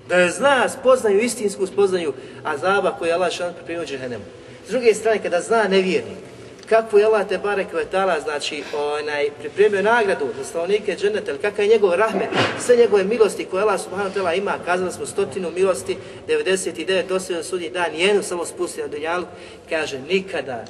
[0.09, 2.13] Da je zna, spoznaju istinsku spoznaju
[2.45, 4.25] azaba koje je Allah šan pripremio džehennemu.
[4.67, 6.26] S druge strane, kada zna nevjernik,
[6.69, 11.65] kakvu je Allah te barek vetala, znači, onaj, pripremio nagradu za stanovnike dženeta, ili kakav
[11.65, 12.29] je njegov rahmet,
[12.61, 15.97] sve njegove milosti koje Allah subhanahu ta'ala ima, kazali smo stotinu milosti,
[16.29, 19.27] 99 dosljedan sudnji dan, jednu samo spusti na dunjalu,
[19.69, 20.65] kaže, nikada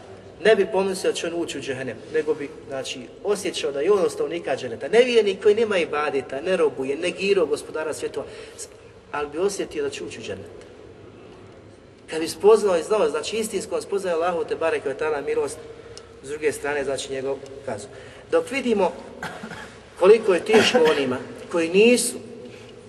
[0.44, 3.92] ne bi pomislio da će on ući u džehennem, nego bi, znači, osjećao da je
[3.92, 4.88] on stanovnika dženeta.
[4.88, 8.26] Nevjernik koji nema i badita, ne robuje, negirao gospodara svjetova,
[9.12, 10.66] ali bi osjetio da će ući u džennet.
[12.10, 14.82] Kad bi spoznao i znao, znači istinsko spoznao Allahu te barek
[15.26, 15.58] milost,
[16.25, 17.87] s druge strane, znači njegov kazu.
[18.31, 18.91] Dok vidimo
[19.99, 21.17] koliko je teško onima
[21.51, 22.15] koji nisu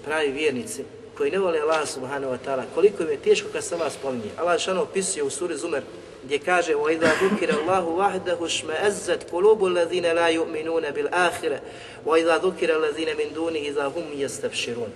[0.04, 0.84] pravi vjernici,
[1.16, 4.30] koji ne vole Allah subhanahu wa ta'ala, koliko im je teško kad se Allah spominje.
[4.38, 5.82] Allah šano opisuje u suri Zumer
[6.24, 11.58] gdje kaže وَإِذَا ذُكِرَ اللَّهُ وَحْدَهُ شْمَأَزَّتْ قُلُوبُ الَّذِينَ لَا يُؤْمِنُونَ بِالْآخِرَ
[12.06, 14.92] وَإِذَا ذُكِرَ الَّذِينَ مِنْ دُونِهِ إِذَا هُمْ يَسْتَبْشِرُونَ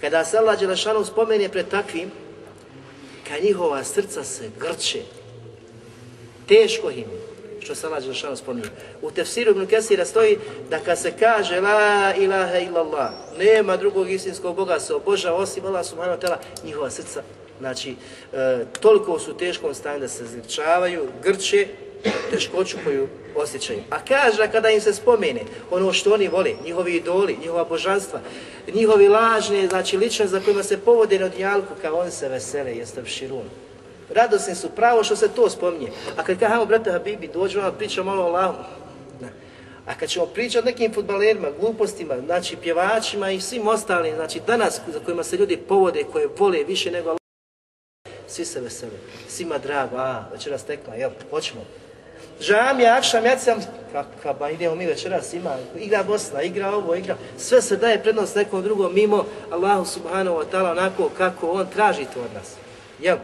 [0.00, 2.10] Kada se Allah Đelešanu spomene pred takvim,
[3.28, 5.02] kad njihova srca se grče,
[6.48, 7.06] teško im,
[7.59, 8.69] što se Allah Đelešanu spominje.
[9.01, 10.37] U tefsiru Ibn Kesira stoji
[10.69, 15.85] da kad se kaže La ilaha illallah, nema drugog istinskog Boga se obožava osim Allah
[15.85, 17.23] subhanahu wa ta'ala, njihova srca,
[17.59, 17.95] znači,
[18.33, 21.67] e, toliko su u teškom stanju da se zgrčavaju, grče,
[22.31, 23.79] teškoću koju osjećaju.
[23.89, 25.41] A kaže kada im se spomene
[25.71, 28.19] ono što oni vole, njihovi idoli, njihova božanstva,
[28.73, 33.05] njihovi lažni, znači ličnost za kojima se povode na dnjalku, kao oni se vesele, jeste
[33.05, 33.49] širun.
[34.15, 35.91] Radosni su pravo što se to spominje.
[36.17, 38.63] A kad kažemo, brate Habibi, dođu vam priča malo o Allahu.
[39.85, 44.81] A kad ćemo pričati o nekim futbalerima, glupostima, znači pjevačima i svim ostalim, znači danas
[44.87, 47.15] za kojima se ljudi povode, koje vole više nego
[48.27, 48.91] svi se vesele,
[49.27, 51.61] svima drago, a večeras tekla, jel, hoćemo.
[52.41, 53.57] Džamija, akšam, ja sam,
[53.91, 58.35] kakav, ba idemo mi večeras, ima, igra Bosna, igra ovo, igra, sve se daje prednost
[58.35, 62.53] nekom drugom mimo Allahu subhanahu wa ta'ala onako kako on traži to od nas.
[62.99, 63.17] Jel?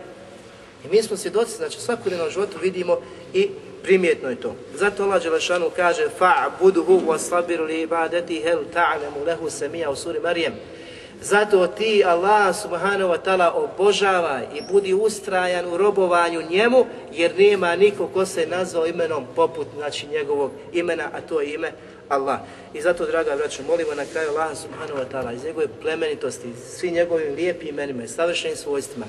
[0.85, 2.97] I mi smo svjedoci, znači u svakodnevnom životu vidimo
[3.33, 3.49] i
[3.83, 4.55] primjetno je to.
[4.73, 10.19] Zato Allah Đelešanu kaže fa'buduhu wa sabir li ibadeti hel ta'lemu lehu semija u suri
[10.19, 10.53] Marijem.
[11.21, 17.75] Zato ti Allah subhanahu wa ta'ala obožava i budi ustrajan u robovanju njemu, jer nema
[17.75, 21.71] niko ko se nazvao imenom poput znači, njegovog imena, a to je ime
[22.09, 22.39] Allah.
[22.73, 26.91] I zato, draga braćo, molimo na kraju Allah subhanahu wa ta'ala iz njegove plemenitosti, svi
[26.91, 29.05] njegovim lijepim imenima i savršenim svojstvima,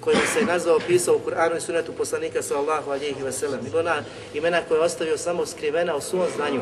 [0.00, 3.72] kojima se je nazvao, pisao u Kur'anu i sunetu poslanika sallahu alihi wasallam.
[3.72, 3.96] I ona
[4.34, 6.60] imena koje je ostavio samo skrivena u svom znanju,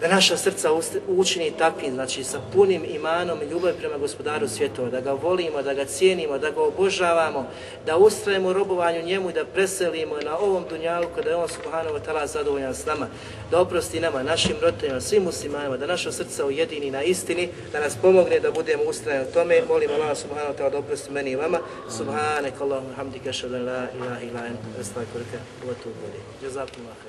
[0.00, 0.70] da naša srca
[1.08, 5.74] učini takvim, znači sa punim imanom i ljubav prema gospodaru svjetova, da ga volimo, da
[5.74, 7.46] ga cijenimo, da ga obožavamo,
[7.86, 12.00] da ustrajemo robovanju njemu i da preselimo na ovom dunjalu kada je on subhanahu wa
[12.06, 13.06] ta'ala zadovoljan s nama,
[13.50, 17.96] da oprosti nama, našim roditeljima, svim muslimanima, da naša srca ujedini na istini, da nas
[18.02, 19.62] pomogne da budemo ustrajeni u tome.
[19.68, 21.58] Molim Allah subhanahu wa ta'ala da meni i vama.
[21.96, 27.07] Subhanak Allahumma hamdika šadan la ilaha ila en, astagfirka, wa tubu ilayk.